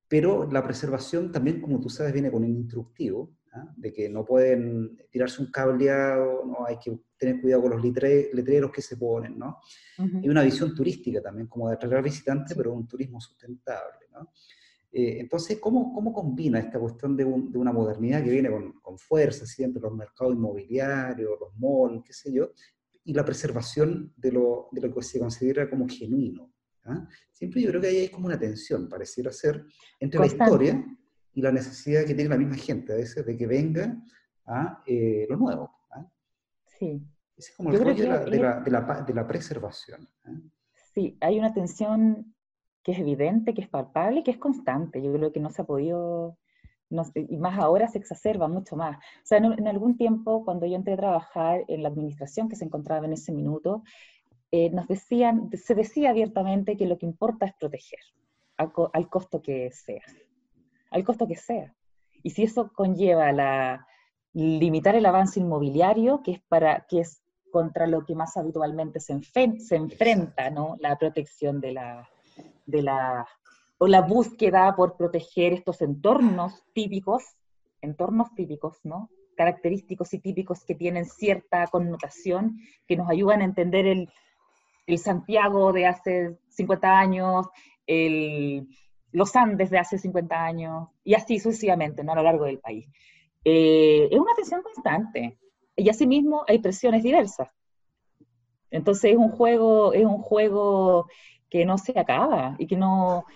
Pero 0.09 0.51
la 0.51 0.63
preservación 0.63 1.33
también, 1.33 1.61
como 1.61 1.81
tú 1.81 1.89
sabes, 1.89 2.13
viene 2.13 2.31
con 2.31 2.45
un 2.45 2.51
instructivo, 2.51 3.37
¿ah? 3.53 3.73
de 3.77 3.93
que 3.93 4.09
no 4.09 4.25
pueden 4.25 4.97
tirarse 5.11 5.43
un 5.43 5.51
cableado, 5.51 6.45
¿no? 6.45 6.67
hay 6.67 6.79
que 6.79 6.99
tener 7.17 7.41
cuidado 7.41 7.63
con 7.63 7.71
los 7.73 7.85
letreros 7.85 8.73
que 8.73 8.83
se 8.83 8.97
ponen, 8.97 9.39
¿no? 9.39 9.61
Y 10.21 10.29
una 10.29 10.43
visión 10.43 10.75
turística 10.75 11.23
también, 11.23 11.47
como 11.47 11.69
de 11.69 11.77
atraer 11.77 12.03
visitantes, 12.03 12.57
pero 12.57 12.73
un 12.73 12.89
turismo 12.89 13.21
sustentable, 13.21 14.09
¿no? 14.11 14.33
Eh, 14.95 15.21
entonces, 15.21 15.59
¿cómo, 15.59 15.93
¿cómo, 15.95 16.13
combina 16.13 16.59
esta 16.59 16.79
cuestión 16.79 17.17
de, 17.17 17.25
de, 17.25 17.59
una 17.59 17.73
modernidad 17.73 18.23
que 18.23 18.31
viene 18.31 18.51
con, 18.51 18.73
con, 18.73 18.99
fuerza, 18.99 19.47
siempre 19.47 19.81
los 19.81 19.95
mercados 19.95 20.35
inmobiliarios, 20.35 21.41
los 21.41 21.57
malls, 21.57 22.05
qué 22.05 22.13
sé 22.13 22.31
yo, 22.31 22.51
y 23.05 23.15
la 23.15 23.25
preservación 23.25 24.13
de 24.17 24.33
lo, 24.33 24.69
de 24.71 24.83
lo 24.83 24.95
que 24.95 25.03
se 25.03 25.19
considera 25.19 25.71
como 25.71 25.89
genuino? 25.89 26.53
¿ah? 26.85 27.09
Siempre 27.31 27.63
yo 27.63 27.71
creo 27.71 27.81
que 27.81 27.87
ahí 27.87 27.97
hay 27.97 28.09
como 28.09 28.27
una 28.27 28.39
tensión, 28.39 28.87
pareciera 28.87 29.33
ser, 29.33 29.65
entre 29.99 30.21
la 30.21 30.27
historia 30.27 30.85
y 31.33 31.41
la 31.41 31.53
necesidad 31.53 32.05
que 32.05 32.15
tiene 32.15 32.29
la 32.29 32.37
misma 32.37 32.57
gente 32.57 32.93
a 32.93 32.97
veces 32.97 33.25
de 33.25 33.35
que 33.35 33.47
venga 33.47 33.97
a 34.45 34.83
eh, 34.87 35.27
lo 35.29 35.37
nuevo. 35.37 35.71
¿ah? 35.93 36.07
Sí. 36.79 37.03
Ese 37.35 37.51
es 37.51 37.57
como 37.57 37.73
el 37.73 37.79
rollo 37.79 38.03
de 38.03 38.09
la, 38.09 38.25
de, 38.25 38.71
la, 38.71 39.05
de, 39.07 39.15
la, 39.15 39.27
preservación. 39.27 40.07
¿ah? 40.25 40.39
Sí, 40.93 41.17
hay 41.23 41.39
una 41.39 41.55
tensión 41.55 42.32
que 42.83 42.93
es 42.93 42.99
evidente, 42.99 43.55
que 43.55 43.63
es 43.63 43.69
palpable, 43.69 44.23
que 44.23 44.33
es 44.33 44.39
constante. 44.39 45.03
Yo 45.03 45.13
creo 45.13 45.33
que 45.33 45.41
no 45.41 45.51
se 45.51 45.63
ha 45.63 45.65
podido, 45.65 46.37
y 47.15 47.37
más 47.37 47.59
ahora 47.59 47.89
se 47.89 47.99
exacerba 47.99 48.49
mucho 48.49 48.77
más. 48.77 48.97
O 48.97 49.25
sea, 49.25 49.39
en, 49.39 49.69
algún 49.69 49.97
tiempo, 49.97 50.45
cuando 50.45 50.67
yo 50.67 50.77
entré 50.77 50.95
a 50.95 50.99
trabajar 50.99 51.65
en 51.69 51.83
la 51.83 51.89
administración 51.89 52.49
que 52.49 52.57
se 52.57 52.65
encontraba 52.65 53.07
en 53.07 53.13
ese 53.13 53.33
minuto, 53.33 53.83
eh, 54.51 54.71
nos 54.71 54.89
decían, 54.89 55.51
se 55.55 55.75
decía 55.75 56.11
abiertamente 56.11 56.77
que 56.77 56.87
lo 56.87 56.99
que 56.99 57.07
importa 57.07 57.47
es 57.47 57.55
proteger, 57.55 58.01
al, 58.57 59.09
costo 59.09 59.41
que 59.41 59.71
sea, 59.71 60.03
al 60.91 61.05
costo 61.05 61.27
que 61.27 61.37
sea. 61.37 61.75
Y 62.23 62.31
si 62.31 62.43
eso 62.43 62.73
conlleva 62.73 63.33
la, 63.33 63.87
limitar 64.35 64.95
el 64.95 65.07
avance 65.07 65.41
inmobiliario, 65.41 66.23
que 66.23 66.33
es, 66.33 66.41
para, 66.49 66.85
que 66.89 67.01
es 67.01 67.23
contra 67.51 67.87
lo 67.87 68.05
que 68.05 68.15
más 68.15 68.37
habitualmente 68.37 68.99
se, 69.01 69.19
se 69.23 69.77
enfrenta, 69.77 70.51
¿no? 70.51 70.77
La 70.81 70.99
protección 70.99 71.61
de 71.61 71.73
la, 71.73 72.09
de 72.67 72.83
la, 72.83 73.27
o 73.79 73.87
la 73.87 74.03
búsqueda 74.03 74.75
por 74.77 74.97
proteger 74.97 75.53
estos 75.53 75.83
entornos 75.83 76.65
típicos, 76.73 77.23
entornos 77.81 78.35
típicos, 78.35 78.79
¿no? 78.85 79.11
característicos 79.37 80.13
y 80.15 80.19
típicos 80.19 80.65
que 80.65 80.75
tienen 80.75 81.05
cierta 81.05 81.67
connotación, 81.67 82.59
que 82.87 82.97
nos 82.97 83.09
ayudan 83.09 83.41
a 83.41 83.45
entender 83.45 83.87
el, 83.87 84.09
el 84.87 84.99
Santiago 84.99 85.73
de 85.73 85.87
hace 85.87 86.39
50 86.49 86.99
años, 86.99 87.47
el, 87.87 88.69
los 89.11 89.35
Andes 89.37 89.71
de 89.71 89.79
hace 89.79 89.99
50 89.99 90.45
años, 90.45 90.89
y 91.05 91.15
así 91.15 91.39
sucesivamente, 91.39 92.05
¿no? 92.05 92.13
a 92.13 92.17
lo 92.17 92.23
largo 92.23 92.45
del 92.45 92.59
país. 92.59 92.89
Eh, 93.45 94.09
es 94.11 94.19
una 94.19 94.35
tensión 94.35 94.63
constante, 94.63 95.39
y 95.77 95.89
asimismo 95.89 96.45
hay 96.47 96.59
presiones 96.59 97.03
diversas. 97.03 97.49
Entonces 98.71 99.13
es 99.13 99.17
un 99.17 99.31
juego, 99.31 99.93
es 99.93 100.05
un 100.05 100.19
juego 100.19 101.09
que 101.53 101.67
no 101.67 101.77
se 101.77 101.93
acaba 101.99 102.57
y 102.59 102.67
que 102.67 102.79
no 102.79 103.27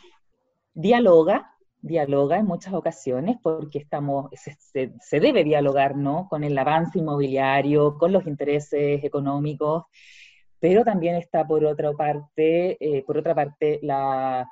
dialoga, 0.72 1.54
dialoga 1.82 2.38
en 2.38 2.46
muchas 2.46 2.72
ocasiones 2.72 3.36
porque 3.42 3.78
estamos, 3.78 4.30
se, 4.32 5.20
debe 5.20 5.44
dialogar 5.44 5.96
¿no? 5.96 6.26
con 6.26 6.42
el 6.42 6.56
avance 6.56 6.98
inmobiliario, 6.98 7.98
con 7.98 8.12
los 8.12 8.26
intereses 8.26 9.04
económicos, 9.04 9.84
pero 10.58 10.82
también 10.82 11.16
está 11.16 11.46
por 11.46 11.62
otra 11.66 11.92
parte, 11.92 12.78
eh, 12.80 13.04
por 13.04 13.18
otra 13.18 13.34
parte 13.34 13.80
la 13.82 14.48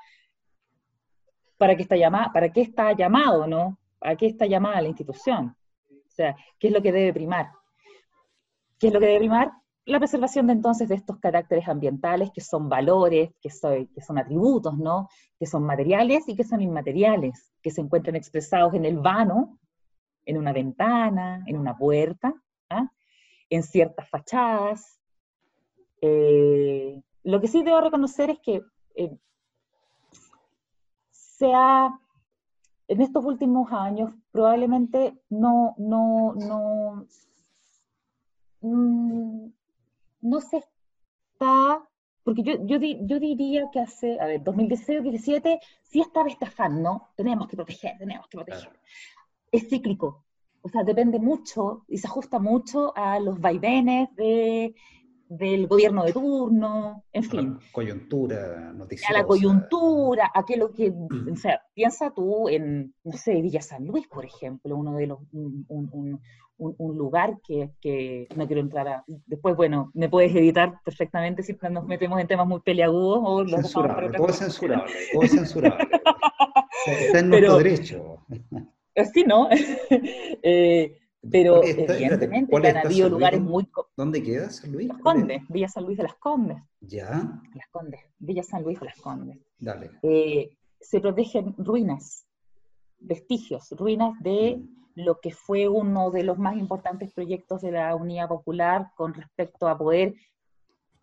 para 1.57 1.74
qué 1.74 1.85
está 1.85 1.96
llamada, 1.96 2.31
para 2.35 2.53
qué 2.53 2.61
está 2.61 2.92
llamado, 2.92 3.46
¿no? 3.46 3.79
¿A 4.03 4.14
qué 4.14 4.27
está 4.27 4.44
llamada 4.44 4.83
la 4.83 4.88
institución? 4.88 5.57
O 5.88 6.11
sea, 6.11 6.37
¿qué 6.59 6.66
es 6.66 6.72
lo 6.74 6.83
que 6.83 6.92
debe 6.92 7.14
primar? 7.14 7.46
¿Qué 8.79 8.88
es 8.88 8.92
lo 8.92 9.00
que 9.00 9.07
debe 9.07 9.20
primar? 9.20 9.53
La 9.87 9.99
preservación 9.99 10.47
de 10.47 10.55
entonces 10.55 10.88
de 10.88 10.94
estos 10.94 11.18
caracteres 11.18 11.68
ambientales 11.68 12.31
que 12.33 12.40
son 12.40 12.68
valores, 12.68 13.31
que, 13.42 13.51
que 13.94 14.01
son 14.01 14.18
atributos, 14.18 14.77
¿no? 14.79 15.09
Que 15.38 15.47
son 15.47 15.64
materiales 15.64 16.27
y 16.27 16.35
que 16.35 16.44
son 16.44 16.62
inmateriales, 16.62 17.53
que 17.62 17.70
se 17.70 17.83
encuentran 17.83 18.16
expresados 18.16 18.73
en 18.75 18.87
el 18.87 18.99
vano, 18.99 19.59
en 20.25 20.38
una 20.38 20.53
ventana, 20.53 21.44
en 21.47 21.59
una 21.59 21.77
puerta, 21.77 22.35
¿ah? 22.70 22.88
en 23.51 23.62
ciertas 23.62 24.09
fachadas. 24.09 25.01
Eh, 26.01 27.03
lo 27.23 27.40
que 27.40 27.49
sí 27.49 27.62
debo 27.62 27.81
reconocer 27.81 28.31
es 28.31 28.38
que 28.40 28.62
eh, 28.94 29.16
se 31.11 31.53
ha, 31.55 31.99
en 32.88 33.01
estos 33.03 33.25
últimos 33.25 33.70
años, 33.70 34.14
probablemente 34.31 35.18
no, 35.29 35.75
no, 35.77 36.35
no, 36.35 37.07
mm, 38.62 39.53
no 40.24 40.40
se 40.40 40.56
está, 40.58 41.88
porque 42.24 42.42
yo, 42.42 42.54
yo, 42.64 42.78
yo 42.78 43.20
diría 43.20 43.68
que 43.70 43.80
hace, 43.80 44.18
a 44.18 44.26
ver, 44.26 44.42
2016-2017 44.42 45.60
sí 45.82 46.00
estaba 46.00 46.28
este 46.28 46.46
afán, 46.46 46.82
¿no? 46.82 47.10
Tenemos 47.14 47.46
que 47.46 47.56
proteger, 47.56 47.98
tenemos 47.98 48.26
que 48.28 48.38
proteger. 48.38 48.72
Es 49.52 49.68
cíclico, 49.68 50.24
o 50.62 50.68
sea, 50.68 50.82
depende 50.82 51.18
mucho 51.18 51.84
y 51.87 51.98
se 51.98 52.06
ajusta 52.06 52.38
mucho 52.38 52.96
a 52.96 53.20
los 53.20 53.38
vaivenes 53.38 54.14
de 54.16 54.74
del 55.37 55.66
gobierno 55.66 56.05
de 56.05 56.12
turno, 56.12 57.05
en 57.12 57.25
fin. 57.25 57.55
La 57.55 57.73
coyuntura 57.73 58.73
noticiosa. 58.73 59.12
A 59.12 59.18
la 59.18 59.27
coyuntura, 59.27 60.31
a 60.35 60.44
que 60.44 60.57
lo 60.57 60.73
que, 60.73 60.90
o 60.90 61.37
sea, 61.37 61.61
piensa 61.75 62.12
tú 62.12 62.49
en, 62.49 62.94
no 63.05 63.12
sé, 63.12 63.40
Villa 63.40 63.62
San 63.62 63.87
Luis, 63.87 64.07
por 64.09 64.25
ejemplo, 64.25 64.77
uno 64.77 64.94
de 64.97 65.07
los, 65.07 65.18
un, 65.33 65.64
un, 65.68 66.20
un, 66.57 66.97
lugar 66.97 67.38
que, 67.47 67.70
que, 67.81 68.29
no 68.37 68.47
quiero 68.47 68.62
entrar 68.62 68.88
a, 68.88 69.05
después, 69.27 69.57
bueno, 69.57 69.90
me 69.94 70.09
puedes 70.09 70.35
editar 70.35 70.81
perfectamente 70.85 71.42
si 71.42 71.57
nos 71.70 71.87
metemos 71.87 72.20
en 72.20 72.27
temas 72.27 72.47
muy 72.47 72.61
peliagudos 72.61 73.20
o 73.23 73.49
censurable, 73.49 74.16
todo 74.16 74.29
es 74.29 74.37
censurable, 74.37 74.92
todo 75.12 75.23
es 75.23 75.31
censurable. 75.33 75.88
Está 76.87 77.18
en 77.20 77.29
nuestro 77.31 77.59
derecho. 77.59 78.18
Sí, 79.12 79.25
¿no? 79.27 79.49
eh, 80.42 80.97
pero 81.30 81.62
evidentemente 81.62 82.56
han 82.56 82.76
habido 82.76 83.08
lugares 83.08 83.40
muy... 83.40 83.68
¿Dónde 83.96 84.22
queda 84.22 84.50
San 84.50 84.72
Luis? 84.72 84.88
Las 84.88 84.98
Condes, 84.98 85.42
Villa 85.48 85.68
San 85.68 85.84
Luis 85.84 85.96
de 85.96 86.02
las 86.02 86.14
Condes. 86.14 86.58
¿Ya? 86.80 87.42
Las 87.54 87.68
Condes, 87.70 88.00
Villa 88.18 88.42
San 88.42 88.62
Luis 88.62 88.78
de 88.80 88.87
las 88.87 89.00
Condes. 89.00 89.38
Dale. 89.58 89.90
Eh, 90.02 90.56
se 90.80 91.00
protegen 91.00 91.54
ruinas, 91.58 92.26
vestigios, 92.98 93.70
ruinas 93.72 94.14
de 94.20 94.62
lo 94.94 95.20
que 95.20 95.32
fue 95.32 95.68
uno 95.68 96.10
de 96.10 96.22
los 96.22 96.38
más 96.38 96.56
importantes 96.56 97.12
proyectos 97.12 97.62
de 97.62 97.72
la 97.72 97.94
Unidad 97.96 98.28
Popular 98.28 98.90
con 98.94 99.14
respecto 99.14 99.66
a 99.66 99.76
poder 99.76 100.14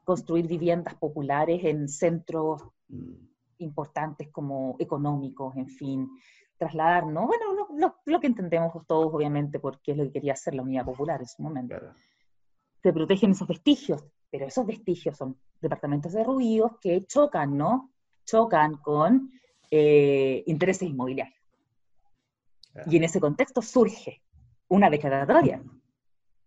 construir 0.03 0.47
viviendas 0.47 0.95
populares 0.95 1.63
en 1.63 1.87
centros 1.87 2.61
mm. 2.87 3.13
importantes 3.59 4.29
como 4.29 4.75
económicos, 4.79 5.55
en 5.57 5.67
fin, 5.67 6.09
trasladar, 6.61 7.07
¿no? 7.07 7.25
Bueno, 7.25 7.67
lo, 8.05 8.19
que 8.19 8.27
entendemos 8.27 8.71
todos, 8.85 9.11
obviamente, 9.11 9.59
porque 9.59 9.93
es 9.93 9.97
lo 9.97 10.03
que 10.03 10.11
quería 10.11 10.33
hacer 10.33 10.53
la 10.53 10.61
Unidad 10.61 10.85
Popular 10.85 11.19
en 11.19 11.27
su 11.27 11.41
momento. 11.41 11.75
Se 12.83 12.93
protegen 12.93 13.31
esos 13.31 13.47
vestigios, 13.47 14.05
pero 14.29 14.45
esos 14.45 14.67
vestigios 14.67 15.17
son 15.17 15.39
departamentos 15.59 16.13
de 16.13 16.23
ruidos 16.23 16.73
que 16.79 17.03
chocan, 17.07 17.57
¿no? 17.57 17.91
Chocan 18.25 18.75
con 18.77 19.31
eh, 19.71 20.43
intereses 20.45 20.87
inmobiliarios. 20.87 21.41
Y 22.85 22.97
en 22.97 23.05
ese 23.05 23.19
contexto 23.19 23.63
surge 23.63 24.21
una 24.67 24.91
declaratoria. 24.91 25.63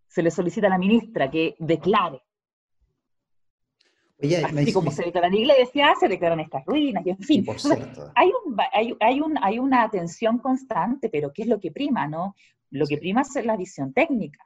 Se 0.07 0.23
le 0.23 0.31
solicita 0.31 0.69
a 0.69 0.71
la 0.71 0.79
ministra 0.79 1.29
que 1.29 1.57
declare 1.59 2.23
Así 4.21 4.73
como 4.73 4.91
se 4.91 5.05
declaran 5.05 5.35
iglesias, 5.35 5.99
se 5.99 6.09
declaran 6.09 6.41
estas 6.41 6.65
ruinas, 6.65 7.05
y 7.07 7.11
en 7.11 7.19
fin. 7.19 7.45
hay, 8.15 8.29
un, 8.29 8.57
hay, 8.73 8.97
hay, 9.01 9.21
un, 9.21 9.37
hay 9.43 9.59
una 9.59 9.83
atención 9.83 10.39
constante, 10.39 11.09
pero 11.09 11.33
¿qué 11.33 11.43
es 11.43 11.49
lo 11.49 11.59
que 11.59 11.73
prima, 11.73 12.07
no? 12.07 12.35
Lo 12.71 12.87
que 12.87 12.99
prima 12.99 13.23
es 13.23 13.45
la 13.45 13.57
visión 13.57 13.93
técnica. 13.93 14.45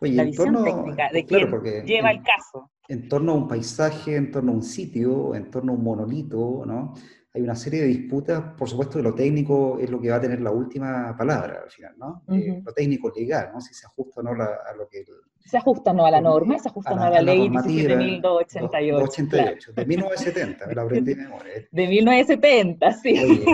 la 0.00 0.24
visión 0.24 0.64
técnica 0.64 1.10
de 1.12 1.24
quien 1.24 1.50
lleva 1.84 2.10
el 2.10 2.22
caso. 2.22 2.70
En 2.88 3.08
torno 3.08 3.32
a 3.32 3.34
un 3.34 3.48
paisaje, 3.48 4.16
en 4.16 4.30
torno 4.30 4.52
a 4.52 4.54
un 4.54 4.62
sitio, 4.62 5.34
en 5.34 5.50
torno 5.50 5.72
a 5.72 5.74
un 5.74 5.82
monolito, 5.82 6.64
¿no? 6.64 6.94
Hay 7.36 7.42
una 7.42 7.54
serie 7.54 7.82
de 7.82 7.88
disputas, 7.88 8.42
por 8.56 8.66
supuesto 8.66 8.96
que 8.96 9.02
lo 9.02 9.14
técnico 9.14 9.78
es 9.78 9.90
lo 9.90 10.00
que 10.00 10.08
va 10.08 10.16
a 10.16 10.20
tener 10.22 10.40
la 10.40 10.50
última 10.50 11.14
palabra 11.18 11.60
al 11.64 11.70
final, 11.70 11.92
¿no? 11.98 12.22
Eh, 12.32 12.62
lo 12.64 12.72
técnico 12.72 13.12
legal, 13.14 13.50
¿no? 13.52 13.60
Si 13.60 13.74
se 13.74 13.86
ajusta 13.86 14.20
o 14.20 14.22
no 14.22 14.30
a 14.30 14.72
lo 14.74 14.88
que... 14.88 15.04
se 15.44 15.58
ajusta 15.58 15.92
no 15.92 16.06
a 16.06 16.10
la 16.10 16.22
norma, 16.22 16.58
se 16.58 16.70
ajusta 16.70 16.94
o 16.94 16.96
no 16.96 17.02
a 17.02 17.10
la, 17.10 17.20
ley 17.20 17.50
17.288. 17.50 19.74
de 19.74 19.84
1970, 19.84 20.66
me 20.66 20.74
lo 20.74 20.80
aprendí 20.80 21.12
de 21.12 21.24
memoria. 21.24 21.52
De 21.70 21.86
1970, 21.86 22.92
sí. 22.94 23.44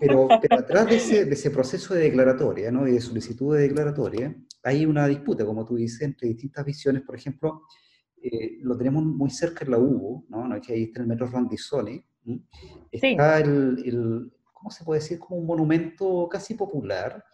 pero, 0.00 0.28
pero, 0.40 0.56
atrás 0.56 0.86
de 0.86 0.96
ese, 0.96 1.26
de 1.26 1.34
ese, 1.34 1.50
proceso 1.50 1.92
de 1.92 2.04
declaratoria, 2.04 2.72
¿no? 2.72 2.88
Y 2.88 2.92
de 2.92 3.02
solicitud 3.02 3.54
de 3.54 3.64
declaratoria, 3.64 4.34
hay 4.62 4.86
una 4.86 5.06
disputa, 5.06 5.44
como 5.44 5.66
tú 5.66 5.76
dices, 5.76 6.00
entre 6.00 6.28
distintas 6.28 6.64
visiones, 6.64 7.02
por 7.02 7.14
ejemplo, 7.14 7.64
eh, 8.22 8.56
lo 8.62 8.78
tenemos 8.78 9.04
muy 9.04 9.28
cerca 9.28 9.66
en 9.66 9.72
la 9.72 9.78
UBO, 9.78 10.24
¿no? 10.30 10.48
¿no? 10.48 10.58
Que 10.58 10.72
ahí 10.72 10.84
está 10.84 11.02
el 11.02 11.06
metro 11.06 11.26
Randizoni, 11.26 12.02
Está 12.90 13.38
el, 13.40 14.32
¿cómo 14.52 14.70
se 14.70 14.84
puede 14.84 15.00
decir? 15.00 15.18
Como 15.18 15.40
un 15.40 15.46
monumento 15.46 16.28
casi 16.28 16.54
popular 16.54 17.24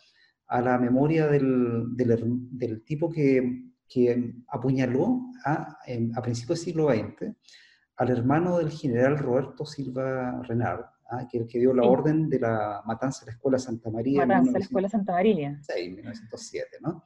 a 0.48 0.60
la 0.60 0.78
memoria 0.78 1.28
del, 1.28 1.96
del, 1.96 2.84
tipo 2.84 3.10
que, 3.10 3.62
que 3.88 4.34
apuñaló 4.48 5.20
a, 5.44 5.78
a, 6.14 6.22
principios 6.22 6.58
del 6.58 6.64
siglo 6.66 6.90
XX 6.90 7.34
al 7.96 8.10
hermano 8.10 8.58
del 8.58 8.70
general 8.70 9.18
Roberto 9.18 9.64
Silva 9.64 10.42
Renard, 10.42 10.84
¿ah? 11.10 11.26
que, 11.30 11.46
que 11.46 11.58
dio 11.58 11.72
la 11.72 11.84
orden 11.84 12.28
de 12.28 12.40
la 12.40 12.82
matanza 12.84 13.20
de 13.20 13.30
la 13.30 13.36
Escuela 13.36 13.58
Santa 13.58 13.90
María. 13.90 14.26
Matanza 14.26 14.52
de 14.52 14.58
la 14.58 14.64
Escuela 14.64 14.88
Santa 14.88 15.12
María. 15.12 15.58
Sí, 15.62 15.90
1907, 15.90 16.78
¿no? 16.80 17.04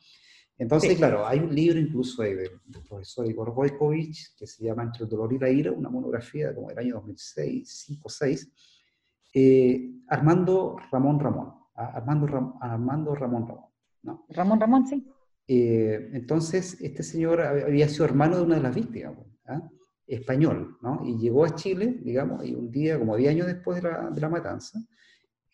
Entonces, 0.59 0.97
claro, 0.97 1.27
hay 1.27 1.39
un 1.41 1.55
libro 1.55 1.79
incluso 1.79 2.23
del, 2.23 2.51
profesor 2.89 3.29
Igor 3.29 3.51
Wojkowicz 3.51 4.35
que 4.39 4.47
se 4.47 4.65
llama 4.65 4.85
Entre 4.85 5.05
el 5.05 5.11
dolor 5.11 5.33
y 5.33 5.39
la 5.39 5.51
ira, 5.51 5.71
una 5.71 5.91
monografía 5.91 6.55
como 6.55 6.69
del 6.69 6.79
año 6.79 6.95
2006, 6.95 7.85
5 7.87 8.09
6, 8.09 8.53
eh, 9.35 9.91
Armando 10.09 10.77
Ramón 10.91 11.21
Ramón, 11.21 11.53
¿ah? 11.75 11.93
Armando, 11.95 12.57
Armando 12.61 13.15
Ramón 13.15 13.47
Ramón. 13.47 13.65
¿no? 14.03 14.25
Ramón 14.31 14.61
Ramón, 14.61 14.87
sí. 14.87 15.07
Eh, 15.47 16.11
entonces, 16.15 16.81
este 16.81 17.03
señor 17.03 17.43
había 17.43 17.89
sido 17.89 18.07
hermano 18.07 18.37
de 18.37 18.43
una 18.43 18.57
de 18.57 18.63
las 18.63 18.75
víctimas, 18.75 19.15
¿ah? 19.47 19.69
español, 20.07 20.79
¿no? 20.81 21.03
Y 21.05 21.19
llegó 21.19 21.45
a 21.45 21.55
Chile, 21.55 21.99
digamos, 22.03 22.45
y 22.47 22.55
un 22.55 22.71
día, 22.71 22.99
como 22.99 23.17
10 23.17 23.31
años 23.31 23.47
después 23.47 23.83
de 23.83 23.91
la, 23.91 24.11
de 24.11 24.21
la 24.21 24.29
matanza, 24.29 24.81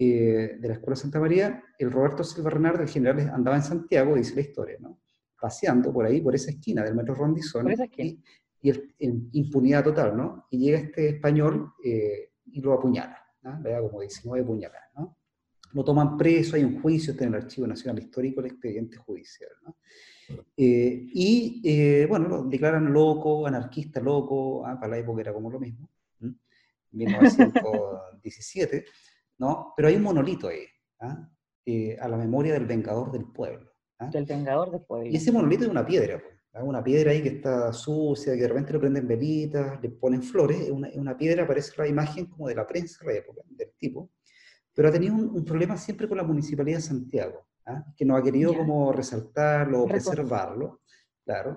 eh, 0.04 0.56
de 0.58 0.68
la 0.68 0.74
Escuela 0.74 0.96
Santa 0.96 1.20
María, 1.20 1.62
el 1.78 1.90
Roberto 1.90 2.24
Silva 2.24 2.50
Renard, 2.50 2.80
el 2.80 2.88
general, 2.88 3.30
andaba 3.32 3.56
en 3.56 3.62
Santiago, 3.62 4.14
dice 4.16 4.34
la 4.34 4.40
historia, 4.40 4.76
¿no? 4.80 5.00
Paseando 5.40 5.92
por 5.92 6.06
ahí, 6.06 6.20
por 6.20 6.34
esa 6.34 6.50
esquina 6.50 6.82
del 6.82 6.94
metro 6.94 7.14
Rondizón, 7.14 7.70
y, 7.96 8.20
y 8.62 8.72
impunidad 9.32 9.84
total, 9.84 10.16
¿no? 10.16 10.46
Y 10.50 10.58
llega 10.58 10.78
este 10.78 11.08
español 11.08 11.72
eh, 11.84 12.30
y 12.46 12.60
lo 12.60 12.72
apuñala, 12.72 13.18
¿no? 13.42 13.60
Le 13.60 13.70
da 13.70 13.80
como 13.80 14.00
19 14.00 14.46
puñaladas, 14.46 14.90
¿no? 14.96 15.18
Lo 15.72 15.84
toman 15.84 16.16
preso, 16.16 16.56
hay 16.56 16.64
un 16.64 16.80
juicio, 16.80 17.12
está 17.12 17.24
en 17.24 17.34
el 17.34 17.42
Archivo 17.42 17.66
Nacional 17.66 18.02
Histórico, 18.02 18.40
el 18.40 18.46
expediente 18.46 18.96
judicial, 18.96 19.50
¿no? 19.64 19.76
Eh, 20.56 21.08
y 21.12 22.06
bueno, 22.06 22.28
lo 22.28 22.44
declaran 22.44 22.92
loco, 22.92 23.46
anarquista 23.46 24.00
loco, 24.00 24.66
¿ah? 24.66 24.78
para 24.78 24.92
la 24.92 24.98
época 24.98 25.20
era 25.20 25.32
como 25.32 25.50
lo 25.50 25.60
mismo, 25.60 25.90
1917. 26.92 28.84
¿No? 29.38 29.72
Pero 29.76 29.88
hay 29.88 29.96
un 29.96 30.02
monolito 30.02 30.48
ahí, 30.48 30.64
¿ah? 31.00 31.28
eh, 31.66 31.96
a 32.00 32.08
la 32.08 32.16
memoria 32.16 32.52
del 32.52 32.66
vengador 32.66 33.12
del 33.12 33.26
pueblo. 33.32 33.70
¿ah? 33.98 34.08
Del 34.08 34.24
vengador 34.24 34.70
del 34.70 34.82
pueblo. 34.82 35.08
Y 35.08 35.16
ese 35.16 35.32
monolito 35.32 35.64
es 35.64 35.70
una 35.70 35.86
piedra, 35.86 36.22
¿ah? 36.54 36.64
una 36.64 36.82
piedra 36.82 37.10
ahí 37.10 37.22
que 37.22 37.30
está 37.30 37.72
sucia, 37.72 38.34
que 38.34 38.42
de 38.42 38.48
repente 38.48 38.72
le 38.72 38.78
prenden 38.78 39.08
velitas, 39.08 39.80
le 39.82 39.90
ponen 39.90 40.22
flores, 40.22 40.60
es 40.60 40.70
una, 40.70 40.88
una, 40.94 41.16
piedra, 41.16 41.46
parece 41.46 41.72
la 41.76 41.88
imagen 41.88 42.26
como 42.26 42.48
de 42.48 42.54
la 42.54 42.66
prensa 42.66 43.04
de 43.04 43.12
la 43.12 43.18
época, 43.18 43.42
del 43.48 43.72
tipo, 43.78 44.10
pero 44.74 44.88
ha 44.88 44.92
tenido 44.92 45.14
un, 45.14 45.44
problema 45.44 45.76
siempre 45.76 46.08
con 46.08 46.16
la 46.16 46.24
Municipalidad 46.24 46.78
de 46.78 46.82
Santiago, 46.82 47.46
que 47.96 48.04
no 48.04 48.16
ha 48.16 48.22
querido 48.22 48.56
como 48.56 48.92
resaltarlo 48.92 49.86
preservarlo. 49.86 50.80
Claro. 51.24 51.54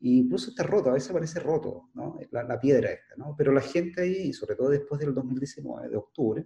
incluso 0.00 0.50
está 0.50 0.62
roto, 0.62 0.90
a 0.90 0.92
veces 0.92 1.10
parece 1.10 1.40
roto, 1.40 1.88
¿no? 1.94 2.18
la, 2.32 2.42
la, 2.42 2.60
piedra 2.60 2.90
esta, 2.90 3.16
¿no? 3.16 3.34
Pero 3.34 3.50
la 3.50 3.62
gente 3.62 4.02
ahí, 4.02 4.30
sobre 4.34 4.56
todo 4.56 4.68
después 4.68 5.00
del 5.00 5.14
2019, 5.14 5.88
de 5.88 5.96
octubre, 5.96 6.44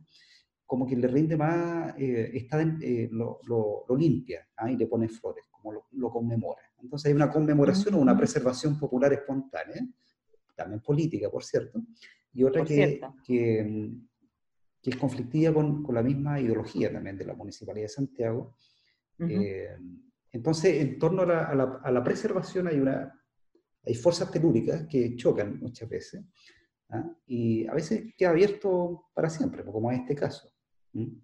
como 0.70 0.87
que 0.87 0.94
le 0.94 1.09
rinde 1.09 1.37
más, 1.37 1.96
eh, 1.98 2.30
está 2.33 2.62
eh, 2.62 3.09
lo, 3.11 3.40
lo, 3.48 3.96
limpia 3.96 4.46
¿ah? 4.56 4.70
y 4.70 4.76
le 4.76 4.87
pone 4.87 5.09
flores, 5.09 5.46
como 5.50 5.72
lo, 5.90 6.11
conmemora. 6.11 6.62
Entonces 6.80 7.09
hay 7.09 7.12
una 7.12 7.28
conmemoración 7.28 7.96
o 7.96 7.98
una 7.98 8.16
preservación 8.16 8.78
popular 8.78 9.12
espontánea, 9.12 9.85
también 10.54 10.80
política, 10.80 11.28
por 11.28 11.42
cierto, 11.42 11.83
y 12.33 12.44
otra 12.44 12.64
que, 12.64 13.00
que, 13.26 13.90
que, 14.80 14.90
es 14.90 14.96
conflictiva 14.96 15.52
con, 15.52 15.83
con, 15.83 15.92
la 15.92 16.04
misma 16.04 16.40
ideología 16.40 16.92
también 16.92 17.18
de 17.18 17.24
la 17.24 17.35
Municipalidad 17.35 17.87
de 17.87 17.88
Santiago. 17.88 18.54
Eh, 19.28 19.76
entonces, 20.30 20.83
en 20.83 21.00
torno 21.00 21.22
a 21.22 21.26
la, 21.26 21.44
a, 21.46 21.54
la, 21.56 21.80
a 21.83 21.90
la, 21.90 22.04
preservación 22.04 22.68
hay, 22.68 22.78
una, 22.78 23.12
hay 23.85 23.94
fuerzas 23.94 24.30
telúricas 24.30 24.87
que 24.87 25.16
chocan 25.16 25.59
muchas 25.59 25.88
veces. 25.88 26.24
¿ah? 26.90 27.12
Y 27.26 27.66
a 27.66 27.74
veces 27.74 28.14
queda 28.16 28.30
abierto 28.30 29.06
para 29.12 29.28
siempre, 29.28 29.64
como 29.64 29.90
en 29.90 30.02
este 30.02 30.14
caso. 30.14 30.49
¿Mm? 30.92 31.16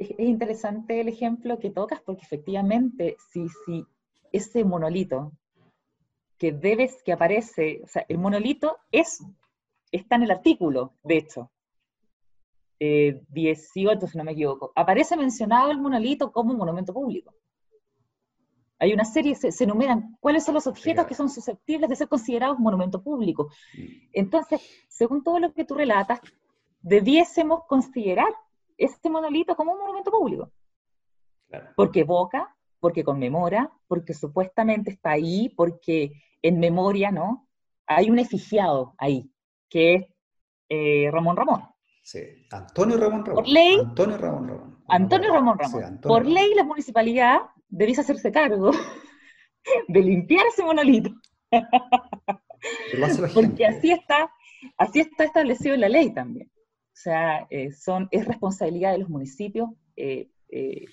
Es, 0.00 0.18
interesante 0.18 1.00
el 1.00 1.08
ejemplo 1.08 1.58
que 1.58 1.70
tocas 1.70 2.00
porque 2.00 2.22
efectivamente 2.22 3.16
si, 3.32 3.48
si 3.64 3.84
ese 4.32 4.64
monolito 4.64 5.32
que 6.38 6.52
debes, 6.52 7.02
que 7.02 7.12
aparece, 7.12 7.80
o 7.82 7.88
sea, 7.88 8.06
el 8.08 8.18
monolito 8.18 8.78
es, 8.92 9.20
está 9.90 10.16
en 10.16 10.22
el 10.22 10.30
artículo, 10.30 10.94
de 11.02 11.16
hecho, 11.16 11.50
18, 12.78 14.04
eh, 14.04 14.08
si 14.08 14.18
no 14.18 14.24
me 14.24 14.32
equivoco, 14.32 14.72
aparece 14.76 15.16
mencionado 15.16 15.72
el 15.72 15.80
monolito 15.80 16.30
como 16.30 16.54
monumento 16.54 16.94
público. 16.94 17.34
Hay 18.78 18.92
una 18.92 19.04
serie, 19.04 19.34
se, 19.34 19.50
se, 19.50 19.64
enumeran 19.64 20.16
cuáles 20.20 20.44
son 20.44 20.54
los 20.54 20.68
objetos 20.68 21.06
que 21.06 21.16
son 21.16 21.28
susceptibles 21.28 21.90
de 21.90 21.96
ser 21.96 22.06
considerados 22.06 22.60
monumento 22.60 23.02
público. 23.02 23.50
Mm. 23.74 23.82
Entonces, 24.12 24.60
según 24.88 25.24
todo 25.24 25.40
lo 25.40 25.52
que 25.52 25.64
tú 25.64 25.74
relatas, 25.74 26.20
debiésemos 26.80 27.64
considerar 27.66 28.32
este 28.78 29.10
monolito 29.10 29.54
como 29.54 29.72
un 29.72 29.80
monumento 29.80 30.10
público. 30.10 30.50
Porque 31.76 32.00
evoca, 32.00 32.56
porque 32.80 33.04
conmemora, 33.04 33.70
porque 33.86 34.14
supuestamente 34.14 34.90
está 34.90 35.10
ahí, 35.10 35.50
porque 35.50 36.12
en 36.42 36.60
memoria, 36.60 37.10
¿no? 37.10 37.48
Hay 37.86 38.10
un 38.10 38.18
efigiado 38.18 38.94
ahí, 38.98 39.30
que 39.68 39.94
es 39.94 40.06
eh, 40.68 41.10
Ramón 41.10 41.36
Ramón. 41.36 41.62
Sí, 42.02 42.20
Antonio 42.50 42.96
Ramón 42.96 43.24
Ramón. 43.24 43.44
Por 43.44 43.52
ley. 43.52 43.78
Antonio 43.80 44.16
Ramón 44.16 44.48
Ramón. 44.48 44.84
Antonio 44.88 45.32
Ramón 45.32 45.58
Ramón. 45.58 46.00
Por 46.00 46.26
ley, 46.26 46.54
la 46.54 46.64
municipalidad 46.64 47.40
debiese 47.68 48.00
hacerse 48.00 48.32
cargo 48.32 48.70
de 49.88 50.00
limpiar 50.00 50.46
ese 50.46 50.64
monolito. 50.64 51.10
Porque 53.34 53.66
así 53.66 53.90
está, 53.92 54.32
así 54.76 55.00
está 55.00 55.24
establecido 55.24 55.74
en 55.74 55.80
la 55.82 55.88
ley 55.88 56.12
también. 56.12 56.50
O 56.98 57.00
sea, 57.00 57.46
eh, 57.48 57.70
son, 57.70 58.08
es 58.10 58.26
responsabilidad 58.26 58.90
de 58.90 58.98
los 58.98 59.08
municipios 59.08 59.70
eh, 59.94 60.28
eh, 60.48 60.84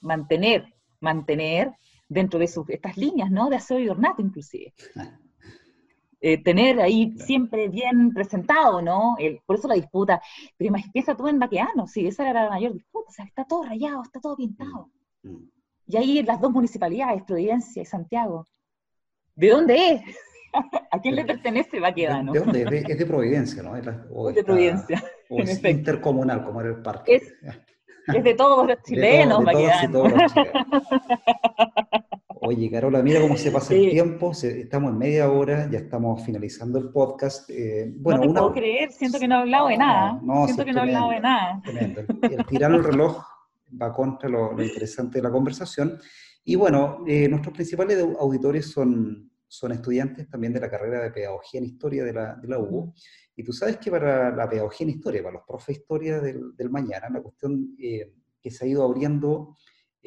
mantener, 0.00 0.74
mantener 1.00 1.72
dentro 2.10 2.38
de 2.38 2.46
sus, 2.46 2.68
estas 2.68 2.98
líneas, 2.98 3.30
¿no? 3.30 3.48
De 3.48 3.56
aseo 3.56 3.78
y 3.78 3.88
ornato 3.88 4.20
inclusive. 4.20 4.74
tener 6.44 6.78
ahí 6.78 7.16
siempre 7.18 7.68
bien 7.70 8.12
presentado, 8.12 8.82
¿no? 8.82 9.16
por 9.46 9.56
eso 9.56 9.66
la 9.66 9.76
disputa. 9.76 10.20
Pero 10.58 10.74
piensa 10.92 11.16
tú 11.16 11.26
en 11.26 11.38
Baqueano, 11.38 11.86
sí, 11.86 12.06
esa 12.06 12.28
era 12.28 12.44
la 12.44 12.50
mayor 12.50 12.74
disputa, 12.74 13.08
o 13.08 13.12
sea, 13.12 13.24
está 13.24 13.46
todo 13.46 13.62
rayado, 13.62 14.02
está 14.02 14.20
todo 14.20 14.36
pintado. 14.36 14.90
Mm, 15.22 15.30
mm. 15.30 15.50
Y 15.86 15.96
ahí 15.96 16.22
las 16.22 16.38
dos 16.38 16.52
municipalidades, 16.52 17.22
Providencia 17.22 17.80
y 17.80 17.86
Santiago. 17.86 18.44
¿De 19.34 19.48
dónde 19.48 19.92
es? 19.92 20.02
¿A 20.90 21.00
quién 21.00 21.16
le 21.16 21.24
pertenece 21.24 21.80
Baquedano? 21.80 22.32
¿De, 22.32 22.40
dónde? 22.40 22.84
Es 22.88 22.98
de, 22.98 23.06
Providencia, 23.06 23.62
¿no? 23.62 23.76
Es 23.76 23.84
de 23.84 24.44
Providencia. 24.44 25.02
O 25.28 25.40
es 25.40 25.62
intercomunal, 25.64 26.44
como 26.44 26.60
era 26.60 26.70
el 26.70 26.82
parque. 26.82 27.16
Es, 27.16 28.24
de 28.24 28.34
todos 28.34 28.66
los 28.66 28.82
chilenos, 28.84 29.44
Baquedano. 29.44 30.04
Oye, 32.40 32.70
Carola, 32.70 33.02
mira 33.02 33.20
cómo 33.20 33.36
se 33.36 33.50
pasa 33.50 33.74
el 33.74 33.90
tiempo. 33.90 34.30
estamos 34.30 34.92
en 34.92 34.98
media 34.98 35.28
hora, 35.30 35.68
ya 35.68 35.78
estamos 35.78 36.24
finalizando 36.24 36.78
el 36.78 36.90
podcast. 36.90 37.50
Eh, 37.50 37.92
bueno, 37.96 38.20
no 38.20 38.26
te 38.26 38.38
puedo 38.38 38.52
creer, 38.52 38.92
siento 38.92 39.18
que 39.18 39.26
no 39.26 39.36
he 39.36 39.38
hablado 39.40 39.68
de 39.68 39.78
nada. 39.78 40.20
siento 40.44 40.64
que 40.64 40.72
no 40.72 40.78
he 40.78 40.82
hablado 40.82 41.10
de 41.10 41.20
nada. 41.20 41.62
El, 42.22 42.46
tirar 42.46 42.72
el 42.72 42.84
reloj 42.84 43.20
va 43.82 43.92
contra 43.92 44.28
lo, 44.28 44.62
interesante 44.62 45.18
de 45.18 45.22
la 45.22 45.30
conversación. 45.30 45.98
Y 46.44 46.54
bueno, 46.54 47.02
eh, 47.08 47.28
nuestros 47.28 47.52
principales 47.52 47.98
auditores 48.20 48.70
son 48.70 49.28
son 49.48 49.72
estudiantes 49.72 50.28
también 50.28 50.52
de 50.52 50.60
la 50.60 50.70
carrera 50.70 51.02
de 51.02 51.10
Pedagogía 51.10 51.58
en 51.58 51.66
Historia 51.66 52.04
de 52.04 52.12
la, 52.12 52.34
de 52.34 52.48
la 52.48 52.58
UBO. 52.58 52.94
Y 53.34 53.44
tú 53.44 53.52
sabes 53.52 53.76
que 53.78 53.90
para 53.90 54.34
la 54.34 54.48
Pedagogía 54.48 54.86
en 54.86 54.90
Historia, 54.90 55.22
para 55.22 55.34
los 55.34 55.44
profes 55.46 55.66
de 55.66 55.72
Historia 55.82 56.20
del, 56.20 56.56
del 56.56 56.70
mañana, 56.70 57.08
la 57.08 57.22
cuestión 57.22 57.76
eh, 57.78 58.12
que 58.40 58.50
se 58.50 58.64
ha 58.64 58.68
ido 58.68 58.82
abriendo 58.82 59.56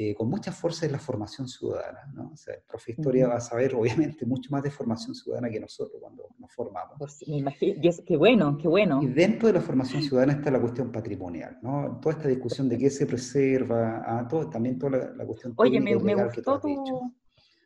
eh, 0.02 0.16
con 0.16 0.30
mucha 0.30 0.54
fuerza 0.54 0.86
es 0.86 0.94
la 0.94 0.98
formación 0.98 1.46
ciudadana. 1.50 2.10
¿no? 2.14 2.32
O 2.34 2.38
sea, 2.38 2.56
el 2.56 2.62
profe 2.62 2.94
de 2.94 3.02
historia 3.02 3.28
va 3.28 3.36
a 3.36 3.42
saber, 3.42 3.76
obviamente, 3.76 4.26
mucho 4.26 4.50
más 4.50 4.64
de 4.64 4.72
formación 4.72 5.14
ciudadana 5.14 5.50
que 5.50 5.60
nosotros 5.60 6.00
cuando 6.00 6.26
nos 6.38 6.54
formamos. 6.54 6.96
Pues, 6.98 7.22
me 7.28 7.40
imagino, 7.40 7.82
qué 8.08 8.16
bueno, 8.16 8.58
qué 8.58 8.70
bueno. 8.70 9.04
Y 9.04 9.08
dentro 9.08 9.48
de 9.48 9.56
la 9.56 9.62
formación 9.62 10.02
ciudadana 10.02 10.32
está 10.32 10.52
la 10.52 10.62
cuestión 10.62 10.90
patrimonial, 10.90 11.60
¿no? 11.62 12.00
Toda 12.02 12.16
esta 12.16 12.30
discusión 12.30 12.70
de 12.70 12.78
qué 12.78 12.90
se 12.90 13.06
preserva, 13.08 14.02
ah, 14.06 14.26
todo, 14.26 14.50
también 14.50 14.80
toda 14.80 15.12
la, 15.14 15.26
cuestión 15.26 15.54
Oye, 15.58 15.82
me, 15.82 15.94
me 15.98 16.16
gustó 16.16 16.62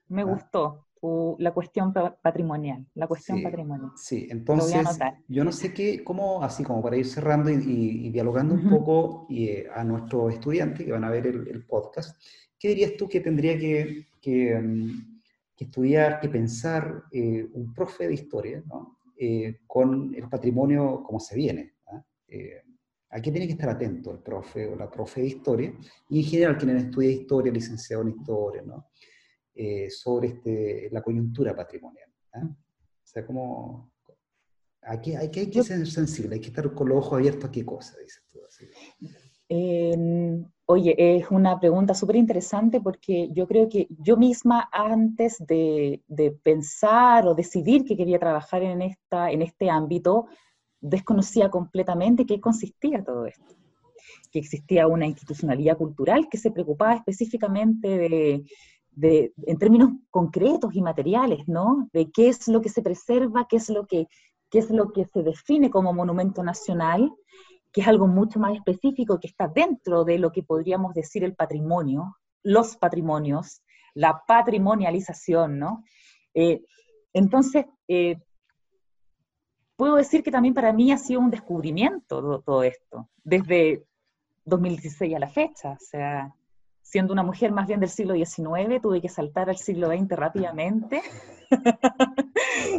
Me 0.08 0.24
¿ah? 0.24 0.26
gustó 0.26 0.88
la 1.38 1.54
cuestión 1.54 1.92
patrimonial, 1.94 2.86
la 2.96 3.08
cuestión 3.08 3.44
patrimonial. 3.44 3.92
Sí, 3.98 4.28
entonces 4.30 4.86
yo 5.28 5.44
no 5.44 5.52
sé 5.52 5.74
qué, 5.74 6.02
cómo, 6.02 6.42
así 6.44 6.64
como 6.64 6.82
para 6.82 6.96
ir 6.96 7.06
cerrando 7.06 7.50
y, 7.50 8.10
dialogando 8.10 8.54
un 8.54 8.70
poco 8.70 9.26
y, 9.30 9.48
eh, 9.48 9.68
a 9.74 9.84
nuestros 9.84 10.34
estudiantes 10.34 10.86
que 10.86 10.92
van 10.92 11.04
a 11.04 11.10
ver 11.10 11.28
el, 11.28 11.66
podcast, 11.66 12.18
¿qué 12.58 12.70
dirías 12.70 12.94
tú 12.98 13.10
que 13.10 13.20
tendría 13.20 13.58
que, 13.58 14.08
que, 14.22 14.58
mm, 14.58 15.20
estudiar, 15.58 16.20
que 16.20 16.28
pensar 16.28 17.04
eh, 17.12 17.48
un 17.54 17.74
profe 17.74 18.08
de 18.08 18.14
historia 18.16 18.62
¿no? 18.66 19.00
Eh, 19.18 19.62
con 19.66 20.14
el 20.14 20.28
patrimonio 20.28 21.02
como 21.04 21.20
se 21.20 21.36
viene? 21.36 21.76
¿ah? 21.88 22.04
¿A 23.10 23.22
qué 23.22 23.32
tiene 23.32 23.46
que 23.46 23.54
estar 23.54 23.70
atento 23.70 24.12
el 24.12 24.20
profe 24.20 24.68
o 24.68 24.76
la 24.76 24.90
profe 24.90 25.22
de 25.22 25.28
historia? 25.28 25.74
Y 26.10 26.20
en 26.20 26.26
general 26.26 26.58
quien 26.58 26.76
estudia 26.78 27.12
historia, 27.12 27.52
licenciado 27.52 28.04
en 28.04 28.10
historia, 28.10 28.62
¿no? 28.64 28.88
Eh, 29.56 29.88
sobre 29.92 30.30
este, 30.30 30.90
la 30.92 31.04
coyuntura 31.04 31.56
patrimonial. 31.56 32.10
¿ah? 32.34 32.42
O 32.44 33.06
sea, 33.06 33.24
como 33.24 33.94
aquí 34.82 35.16
hay 35.16 35.30
que, 35.30 35.42
hay 35.42 35.50
que 35.52 35.62
ser 35.62 35.86
sensible, 35.86 36.34
hay 36.34 36.42
que 36.42 36.48
estar 36.48 36.74
con 36.74 36.90
los 36.90 36.98
ojos 36.98 37.20
abiertos 37.20 37.46
a 37.46 37.52
qué 37.52 37.64
cosa, 37.64 37.96
dices 38.00 38.24
tú. 38.32 38.40
Em, 39.48 40.44
oye, 40.66 40.96
es 40.98 41.30
una 41.30 41.60
pregunta 41.60 41.94
súper 41.94 42.16
interesante 42.16 42.82
porque 42.82 43.30
yo 43.32 43.48
creo 43.48 43.70
que 43.70 43.88
yo 43.90 44.18
misma 44.18 44.70
antes 44.72 45.38
de, 45.46 46.02
de, 46.08 46.32
pensar 46.32 47.28
o 47.28 47.36
decidir 47.36 47.86
que 47.86 47.96
quería 47.96 48.18
trabajar 48.18 48.64
en, 48.64 48.82
esta, 48.82 49.30
en 49.30 49.44
este 49.44 49.70
ámbito, 49.70 50.26
desconocía 50.82 51.52
completamente 51.52 52.26
qué 52.26 52.42
consistía 52.42 53.04
todo 53.04 53.28
esto 53.28 53.54
que 54.32 54.40
existía 54.40 54.88
una 54.88 55.06
institucionalidad 55.06 55.78
cultural 55.78 56.28
que 56.30 56.40
se 56.40 56.50
preocupaba 56.50 56.96
específicamente 56.96 57.88
de, 57.88 58.44
en 59.02 59.58
términos 59.58 59.92
concretos 60.10 60.76
y 60.76 60.82
materiales, 60.82 61.48
¿no? 61.48 61.90
De 61.94 62.12
qué 62.12 62.30
es 62.30 62.48
lo 62.48 62.62
que 62.62 62.70
se 62.70 62.82
preserva, 62.82 63.48
qué 63.50 63.58
es 63.58 63.70
lo 63.70 63.86
que, 63.88 64.08
qué 64.50 64.60
es 64.60 64.70
lo 64.70 64.92
que 64.92 65.06
se 65.06 65.24
define 65.24 65.70
como 65.70 65.94
monumento 65.94 66.44
nacional, 66.44 67.12
que 67.72 67.82
es 67.82 67.88
algo 67.88 68.08
mucho 68.08 68.40
más 68.40 68.56
específico 68.56 69.20
que 69.20 69.28
está 69.28 69.48
dentro 69.48 70.04
de 70.04 70.20
lo 70.20 70.32
que 70.32 70.44
podríamos 70.44 70.94
decir 70.94 71.24
el 71.24 71.36
patrimonio, 71.36 72.18
los 72.44 72.78
patrimonios, 72.78 73.64
la 73.96 74.24
patrimonialización, 74.28 75.58
¿no? 75.58 75.84
Eh, 76.34 76.64
entonces, 77.14 77.66
eh, 77.88 78.18
puedo 79.76 79.96
decir 79.96 80.24
que 80.24 80.32
también 80.32 80.54
para 80.54 80.72
mí 80.72 80.92
ha 80.92 80.98
sido 80.98 81.20
un 81.20 81.32
descubrimiento 81.32 82.42
todo 82.46 82.64
esto, 82.64 83.10
desde 83.24 83.86
2016 84.46 85.16
a 85.16 85.20
la 85.20 85.28
fecha, 85.28 85.72
o 85.72 85.80
sea, 85.80 86.36
siendo 86.84 87.14
una 87.14 87.24
mujer 87.24 87.52
más 87.52 87.68
bien 87.68 87.80
del 87.80 87.90
siglo 87.90 88.14
XIX, 88.14 88.82
tuve 88.82 89.02
que 89.02 89.10
saltar 89.10 89.50
al 89.50 89.58
siglo 89.58 89.88
XX 89.88 90.12
rápidamente. 90.12 91.02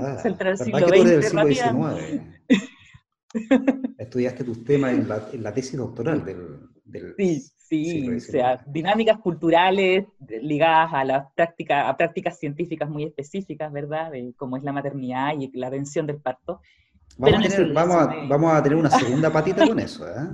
Ah, 0.00 0.18
saltar 0.22 0.48
al 0.48 0.58
siglo 0.58 0.88
XX 0.88 1.32
rápidamente. 1.32 2.22
Estudiaste 3.98 4.44
tus 4.44 4.64
temas 4.64 4.92
en 4.92 5.42
la, 5.42 5.52
tesis 5.52 5.76
doctoral 5.76 6.24
del, 6.24 7.14
Sí, 7.16 7.40
sí, 7.56 8.08
o 8.08 8.20
sea, 8.20 8.62
dinámicas 8.66 9.18
culturales 9.18 10.06
ligadas 10.42 10.92
a, 10.92 11.04
la 11.04 11.28
práctica, 11.28 11.88
a 11.88 11.96
prácticas 11.96 12.38
científicas 12.38 12.88
muy 12.88 13.04
específicas, 13.04 13.72
¿verdad? 13.72 14.12
como 14.36 14.56
es 14.56 14.62
la 14.62 14.72
maternidad 14.72 15.32
y 15.38 15.50
la 15.58 15.68
atención 15.68 16.06
del 16.06 16.18
parto. 16.18 16.60
Vamos, 17.16 17.46
a 17.46 17.48
tener, 17.48 17.72
vamos 17.72 18.52
a 18.52 18.62
tener 18.62 18.78
una 18.78 18.90
segunda 18.90 19.30
patita 19.32 19.66
con 19.66 19.78
eso, 19.78 20.08
¿eh? 20.08 20.28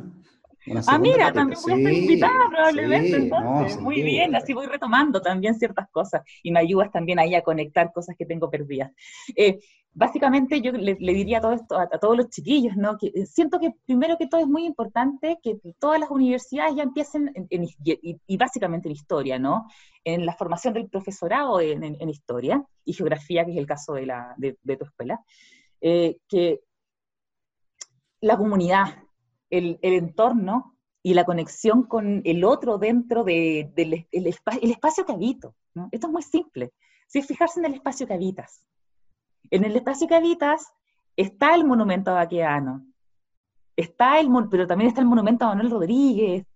Ah, 0.86 0.98
mira, 0.98 1.32
también 1.32 1.58
voy 1.62 1.72
a 1.72 1.76
estar 1.76 1.92
invitada 1.92 2.48
probablemente, 2.48 3.16
entonces. 3.16 3.80
Muy 3.80 4.02
bien, 4.02 4.34
así 4.34 4.52
voy 4.52 4.66
retomando 4.66 5.20
también 5.20 5.54
ciertas 5.54 5.88
cosas 5.90 6.22
y 6.42 6.50
me 6.50 6.60
ayudas 6.60 6.90
también 6.90 7.18
ahí 7.18 7.34
a 7.34 7.42
conectar 7.42 7.92
cosas 7.92 8.16
que 8.16 8.26
tengo 8.26 8.50
perdidas. 8.50 8.92
Eh, 9.36 9.60
básicamente 9.92 10.60
yo 10.60 10.72
le, 10.72 10.94
diría 10.94 11.40
todo 11.40 11.52
esto 11.52 11.78
a, 11.78 11.88
todos 11.88 12.16
los 12.16 12.30
chiquillos, 12.30 12.76
¿no? 12.76 12.96
Que 12.96 13.08
eh, 13.08 13.26
siento 13.26 13.58
que 13.58 13.74
primero 13.84 14.16
que 14.16 14.28
todo 14.28 14.40
es 14.40 14.46
muy 14.46 14.64
importante 14.64 15.38
que 15.42 15.58
todas 15.78 15.98
las 15.98 16.10
universidades 16.10 16.76
ya 16.76 16.82
empiecen, 16.82 17.32
en, 17.50 17.68
y, 17.82 18.36
básicamente 18.36 18.88
en 18.88 18.92
historia, 18.92 19.38
¿no? 19.38 19.66
En 20.04 20.24
la 20.24 20.34
formación 20.34 20.74
del 20.74 20.88
profesorado 20.88 21.60
en, 21.60 22.08
historia 22.08 22.64
y 22.84 22.92
geografía, 22.92 23.44
que 23.44 23.52
es 23.52 23.58
el 23.58 23.66
caso 23.66 23.94
de, 23.94 24.06
la, 24.06 24.34
de, 24.36 24.76
tu 24.76 24.84
escuela, 24.84 25.20
eh, 25.80 26.18
que 26.28 26.60
la 28.20 28.36
comunidad, 28.36 29.02
el, 29.50 29.78
entorno 29.82 30.76
y 31.02 31.14
la 31.14 31.24
conexión 31.24 31.84
con 31.84 32.22
el 32.24 32.44
otro 32.44 32.78
dentro 32.78 33.24
del 33.24 33.74
de, 33.74 34.08
el, 34.12 34.26
espacio 34.26 35.04
que 35.04 35.12
habito. 35.12 35.54
Esto 35.90 36.06
es 36.06 36.12
muy 36.12 36.22
simple. 36.22 36.72
Si 37.06 37.22
fijarse 37.22 37.60
en 37.60 37.66
el 37.66 37.74
espacio 37.74 38.06
que 38.06 38.14
habitas. 38.14 38.64
En 39.50 39.64
el 39.64 39.74
espacio 39.76 40.06
que 40.06 40.14
habitas 40.14 40.66
está 41.16 41.54
el 41.54 41.64
monumento 41.64 42.10
a 42.10 42.14
Baqueano, 42.14 42.86
está 43.76 44.20
el, 44.20 44.28
pero 44.50 44.66
también 44.66 44.88
está 44.88 45.00
el 45.00 45.08
monumento 45.08 45.44
a 45.44 45.48
Manuel 45.48 45.70
Rodríguez, 45.70 46.46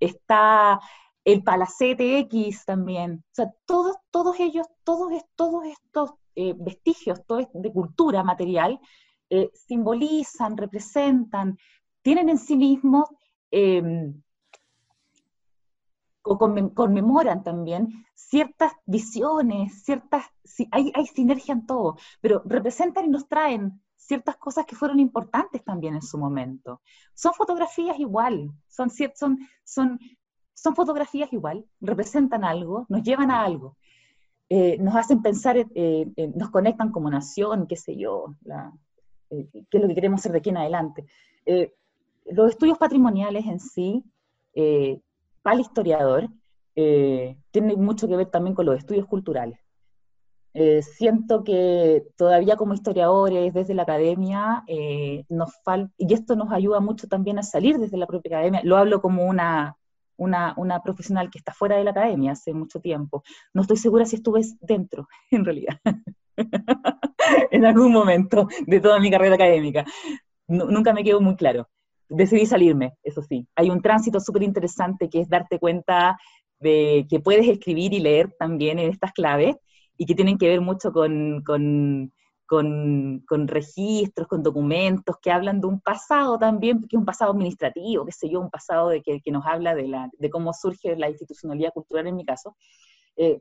está 0.00 0.80
el 1.24 1.42
Palacete 1.42 2.18
X 2.20 2.64
también. 2.64 3.24
O 3.30 3.34
sea, 3.34 3.52
todos, 3.66 3.96
todos 4.10 4.40
ellos, 4.40 4.66
todos, 4.84 5.12
todos 5.36 5.64
estos 5.66 6.14
eh, 6.34 6.54
vestigios 6.56 7.24
todo 7.26 7.46
de 7.52 7.72
cultura 7.72 8.22
material 8.24 8.80
eh, 9.28 9.50
simbolizan, 9.54 10.56
representan, 10.56 11.58
tienen 12.02 12.28
en 12.28 12.38
sí 12.38 12.56
mismos 12.56 13.08
em, 13.50 14.22
o 16.24 16.38
conmemoran 16.38 17.42
también 17.42 18.04
ciertas 18.14 18.72
visiones, 18.86 19.82
ciertas, 19.84 20.24
hay, 20.70 20.92
hay 20.94 21.06
sinergia 21.06 21.52
en 21.52 21.66
todo, 21.66 21.96
pero 22.20 22.42
representan 22.44 23.06
y 23.06 23.08
nos 23.08 23.28
traen 23.28 23.82
ciertas 23.96 24.36
cosas 24.36 24.66
que 24.66 24.76
fueron 24.76 25.00
importantes 25.00 25.64
también 25.64 25.94
en 25.94 26.02
su 26.02 26.18
momento. 26.18 26.80
Son 27.14 27.32
fotografías 27.34 27.98
igual, 27.98 28.50
son, 28.68 28.90
son, 28.90 29.38
son, 29.64 29.98
son 30.54 30.74
fotografías 30.74 31.32
igual, 31.32 31.64
representan 31.80 32.44
algo, 32.44 32.86
nos 32.88 33.02
llevan 33.02 33.30
a 33.30 33.42
algo, 33.42 33.76
eh, 34.48 34.78
nos 34.78 34.94
hacen 34.94 35.22
pensar, 35.22 35.56
eh, 35.74 36.32
nos 36.34 36.50
conectan 36.50 36.90
como 36.90 37.10
nación, 37.10 37.66
qué 37.66 37.76
sé 37.76 37.96
yo, 37.96 38.34
eh, 39.30 39.48
qué 39.52 39.76
es 39.78 39.82
lo 39.82 39.88
que 39.88 39.94
queremos 39.94 40.20
hacer 40.20 40.32
de 40.32 40.38
aquí 40.38 40.50
en 40.50 40.58
adelante 40.58 41.04
los 42.26 42.50
estudios 42.50 42.78
patrimoniales 42.78 43.46
en 43.46 43.60
sí, 43.60 44.04
eh, 44.54 45.00
para 45.42 45.54
el 45.54 45.62
historiador, 45.62 46.28
eh, 46.74 47.38
tienen 47.50 47.82
mucho 47.82 48.08
que 48.08 48.16
ver 48.16 48.26
también 48.26 48.54
con 48.54 48.66
los 48.66 48.78
estudios 48.78 49.06
culturales. 49.06 49.58
Eh, 50.54 50.82
siento 50.82 51.44
que 51.44 52.04
todavía 52.16 52.56
como 52.56 52.74
historiadores 52.74 53.54
desde 53.54 53.74
la 53.74 53.84
academia 53.84 54.64
nos 55.30 55.50
falta, 55.64 55.92
y 55.96 56.12
esto 56.12 56.36
nos 56.36 56.52
ayuda 56.52 56.80
mucho 56.80 57.08
también 57.08 57.38
a 57.38 57.42
salir 57.42 57.78
desde 57.78 57.96
la 57.96 58.06
propia 58.06 58.36
academia, 58.36 58.60
lo 58.62 58.76
hablo 58.76 59.00
como 59.00 59.24
una, 59.24 59.76
una, 60.16 60.52
una, 60.58 60.82
profesional 60.82 61.30
que 61.30 61.38
está 61.38 61.54
fuera 61.54 61.76
de 61.76 61.84
la 61.84 61.92
academia 61.92 62.32
hace 62.32 62.52
mucho 62.52 62.80
tiempo. 62.80 63.22
No 63.54 63.62
estoy 63.62 63.78
segura 63.78 64.04
si 64.04 64.16
estuve 64.16 64.42
dentro, 64.60 65.08
en 65.30 65.44
realidad, 65.44 65.78
en 67.50 67.64
algún 67.64 67.92
momento 67.92 68.48
de 68.66 68.80
toda 68.80 69.00
mi 69.00 69.10
carrera 69.10 69.36
académica. 69.36 69.84
nunca 70.48 70.92
me 70.92 71.02
quedó 71.02 71.20
muy 71.20 71.36
claro 71.36 71.66
decidí 72.12 72.46
salirme, 72.46 72.94
eso 73.02 73.22
sí. 73.22 73.46
Hay 73.56 73.70
un 73.70 73.82
tránsito 73.82 74.20
súper 74.20 74.42
interesante 74.42 75.08
que 75.08 75.20
es 75.20 75.28
darte 75.28 75.58
cuenta 75.58 76.18
de 76.60 77.06
que 77.10 77.20
puedes 77.20 77.48
escribir 77.48 77.92
y 77.92 78.00
leer 78.00 78.32
también 78.38 78.78
en 78.78 78.90
estas 78.90 79.12
claves 79.12 79.56
y 79.96 80.06
que 80.06 80.14
tienen 80.14 80.38
que 80.38 80.48
ver 80.48 80.60
mucho 80.60 80.92
con, 80.92 81.42
con, 81.42 82.12
con, 82.46 83.48
registros, 83.48 84.28
con 84.28 84.42
documentos 84.42 85.16
que 85.22 85.30
hablan 85.30 85.60
de 85.60 85.66
un 85.66 85.80
pasado 85.80 86.38
también, 86.38 86.80
que 86.80 86.96
es 86.96 86.98
un 86.98 87.04
pasado 87.04 87.32
administrativo, 87.32 88.04
qué 88.04 88.12
sé 88.12 88.28
yo, 88.28 88.40
un 88.40 88.50
pasado 88.50 88.88
de 88.88 89.02
que, 89.02 89.20
que 89.20 89.30
nos 89.30 89.44
habla 89.46 89.74
de, 89.74 89.88
la, 89.88 90.10
de 90.18 90.30
cómo 90.30 90.52
surge 90.52 90.96
la 90.96 91.08
institucionalidad 91.08 91.72
cultural 91.72 92.06
en 92.06 92.16
mi 92.16 92.24
caso. 92.24 92.56
Eh, 93.16 93.40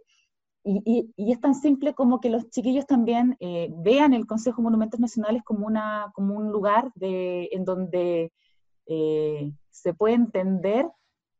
y, 0.64 1.12
y, 1.16 1.32
es 1.32 1.42
tan 1.42 1.56
simple 1.56 1.96
como 1.96 2.20
que 2.20 2.30
los 2.30 2.50
chiquillos 2.52 2.86
también 2.86 3.36
eh, 3.40 3.70
vean 3.80 4.14
el 4.14 4.28
Consejo 4.28 4.58
de 4.58 4.66
Monumentos 4.66 5.00
Nacionales 5.00 5.42
como, 5.44 5.66
una, 5.66 6.12
como 6.14 6.36
un 6.36 6.52
lugar 6.52 6.92
de, 6.94 7.50
en 7.52 7.66
donde 7.66 8.32
eh, 8.94 9.54
se 9.70 9.94
puede 9.94 10.16
entender, 10.16 10.86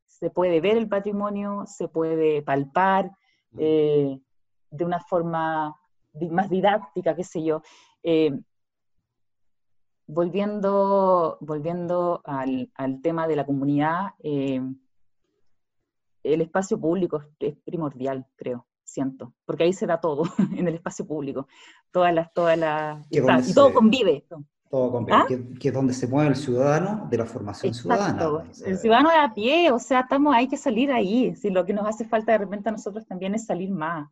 se 0.06 0.30
puede 0.30 0.62
ver 0.62 0.78
el 0.78 0.88
patrimonio, 0.88 1.66
se 1.66 1.90
puede 1.90 2.42
palpar 2.42 3.12
eh, 3.58 4.18
de 4.70 4.86
una 4.86 5.02
forma 5.02 5.76
más 6.30 6.50
didáctica, 6.50 7.14
qué 7.14 7.26
sé 7.26 7.44
yo. 7.44 7.62
Eh, 8.04 8.32
volviendo 10.08 11.38
volviendo 11.42 12.22
al, 12.24 12.72
tema 13.04 13.28
de 13.28 13.36
la 13.36 13.46
comunidad, 13.46 14.14
el 14.24 14.72
espacio 16.24 16.80
público 16.80 17.22
es 17.38 17.58
primordial, 17.66 18.26
creo, 18.38 18.66
siento, 18.86 19.34
porque 19.44 19.66
ahí 19.66 19.74
se 19.74 19.88
da 19.88 20.00
todo, 20.00 20.24
en 20.58 20.70
el 20.70 20.76
espacio 20.76 21.06
público, 21.06 21.50
todas 21.92 22.14
las, 22.14 22.32
todas 22.32 22.58
las, 22.58 23.06
y, 23.10 23.54
todo 23.54 23.74
convive. 23.74 24.26
Todo 24.72 24.90
convive, 24.90 25.18
¿Ah? 25.18 25.26
que, 25.28 25.68
es 25.68 25.74
donde 25.74 25.94
se 25.94 26.08
mueve 26.08 26.30
el 26.30 26.36
ciudadano 26.38 27.06
de 27.12 27.18
la 27.18 27.26
formación 27.26 27.74
ciudadana. 27.74 28.46
el 28.66 28.78
ciudadano 28.78 29.10
de 29.10 29.18
a 29.18 29.34
pie, 29.34 29.70
o 29.70 29.78
sea, 29.78 30.00
estamos, 30.00 30.34
hay 30.34 30.48
que 30.48 30.56
salir 30.56 30.94
ahí, 30.94 31.36
si 31.36 31.50
lo 31.50 31.66
que 31.66 31.74
nos 31.74 31.86
hace 31.86 32.06
falta 32.06 32.32
de 32.32 32.38
repente 32.38 32.70
a 32.70 32.72
nosotros 32.72 33.06
también 33.06 33.36
es 33.36 33.46
salir 33.46 33.70
más. 33.70 34.10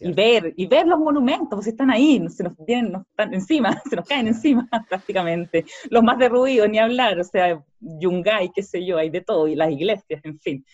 y 0.00 0.12
ver, 0.12 0.54
y 0.56 0.66
ver 0.68 0.86
los 0.86 1.00
monumentos, 1.00 1.48
pues 1.50 1.66
están 1.66 1.90
ahí, 1.90 2.24
se 2.28 2.44
nos 2.44 2.52
vienen, 2.64 2.92
nos 2.92 3.02
están 3.04 3.34
encima, 3.34 3.82
se 3.90 3.96
nos 3.96 4.06
caen 4.06 4.28
encima 4.28 4.68
prácticamente. 4.88 5.64
Los 5.90 6.04
más 6.04 6.18
derruidos, 6.18 6.68
ni 6.68 6.78
hablar, 6.78 7.18
o 7.18 7.24
sea, 7.24 7.60
Yungay, 7.80 8.52
qué 8.54 8.62
sé 8.62 8.86
yo, 8.86 8.98
hay 8.98 9.10
de 9.10 9.22
todo, 9.22 9.48
y 9.48 9.56
las 9.56 9.72
iglesias, 9.72 10.20
en 10.22 10.38
fin. 10.38 10.64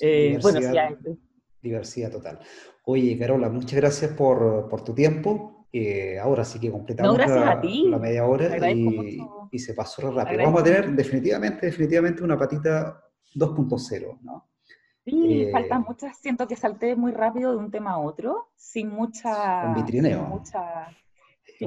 Eh, 0.00 0.40
bueno, 0.42 0.60
sí 0.60 0.76
hay. 0.76 0.96
Diversidad 1.62 2.10
total. 2.10 2.40
Oye, 2.84 3.16
Carola, 3.16 3.48
muchas 3.48 3.74
gracias 3.74 4.10
por, 4.10 4.68
por 4.68 4.82
tu 4.82 4.92
tiempo. 4.92 5.61
Eh, 5.74 6.18
ahora 6.18 6.44
sí 6.44 6.60
que 6.60 6.70
completamos 6.70 7.16
la, 7.16 7.26
la, 7.26 7.98
media 7.98 8.26
hora 8.26 8.70
y, 8.70 9.18
y, 9.50 9.58
se 9.58 9.72
pasó 9.72 10.10
rápido. 10.10 10.42
Vamos 10.44 10.60
a 10.60 10.64
tener 10.64 10.90
definitivamente, 10.92 11.64
definitivamente 11.64 12.22
una 12.22 12.36
patita 12.36 13.02
2.0, 13.34 14.18
¿no? 14.20 14.50
Sí, 15.04 15.42
eh, 15.42 15.50
faltan 15.50 15.84
muchas, 15.88 16.18
siento 16.18 16.46
que 16.46 16.56
salté 16.56 16.94
muy 16.94 17.12
rápido 17.12 17.52
de 17.52 17.56
un 17.56 17.70
tema 17.70 17.92
a 17.92 17.98
otro, 17.98 18.50
sin 18.54 18.90
mucha... 18.90 19.66
Un 19.66 19.74
vitrineo. 19.74 20.20
Sin 20.20 20.28
mucha, 20.28 20.88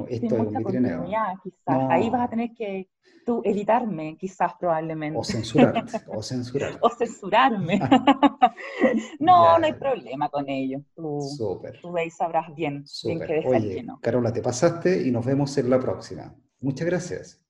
sin, 0.04 0.24
Esto 0.24 0.36
mucha 0.36 0.62
continuidad, 0.62 1.34
quizás. 1.42 1.90
Ahí 1.90 2.10
vas 2.10 2.22
a 2.22 2.30
tener 2.30 2.54
que 2.54 2.88
tú 3.24 3.42
editarme, 3.44 4.16
quizás 4.16 4.52
probablemente. 4.58 5.18
O 5.18 5.24
censurarte, 5.24 6.00
o 6.14 6.22
censurarte. 6.22 6.78
o 6.80 6.90
censurarme. 6.90 7.78
no, 9.20 9.58
no 9.58 9.66
hay 9.66 9.72
problema 9.74 10.28
con 10.28 10.48
ello. 10.48 10.80
Tú, 10.94 11.20
Súper. 11.20 11.80
tú 11.80 11.96
ahí 11.96 12.10
sabrás 12.10 12.54
bien, 12.54 12.84
bien 13.04 13.20
que 13.20 13.42
Oye, 13.46 13.86
Carola, 14.00 14.32
te 14.32 14.42
pasaste 14.42 15.06
y 15.06 15.10
nos 15.10 15.24
vemos 15.24 15.56
en 15.58 15.70
la 15.70 15.80
próxima. 15.80 16.34
Muchas 16.60 16.86
gracias. 16.86 17.42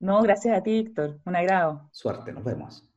No, 0.00 0.22
gracias 0.22 0.56
a 0.56 0.62
ti, 0.62 0.82
Víctor. 0.82 1.20
Un 1.24 1.36
agrado. 1.36 1.88
Suerte, 1.92 2.32
nos 2.32 2.42
vemos. 2.42 2.89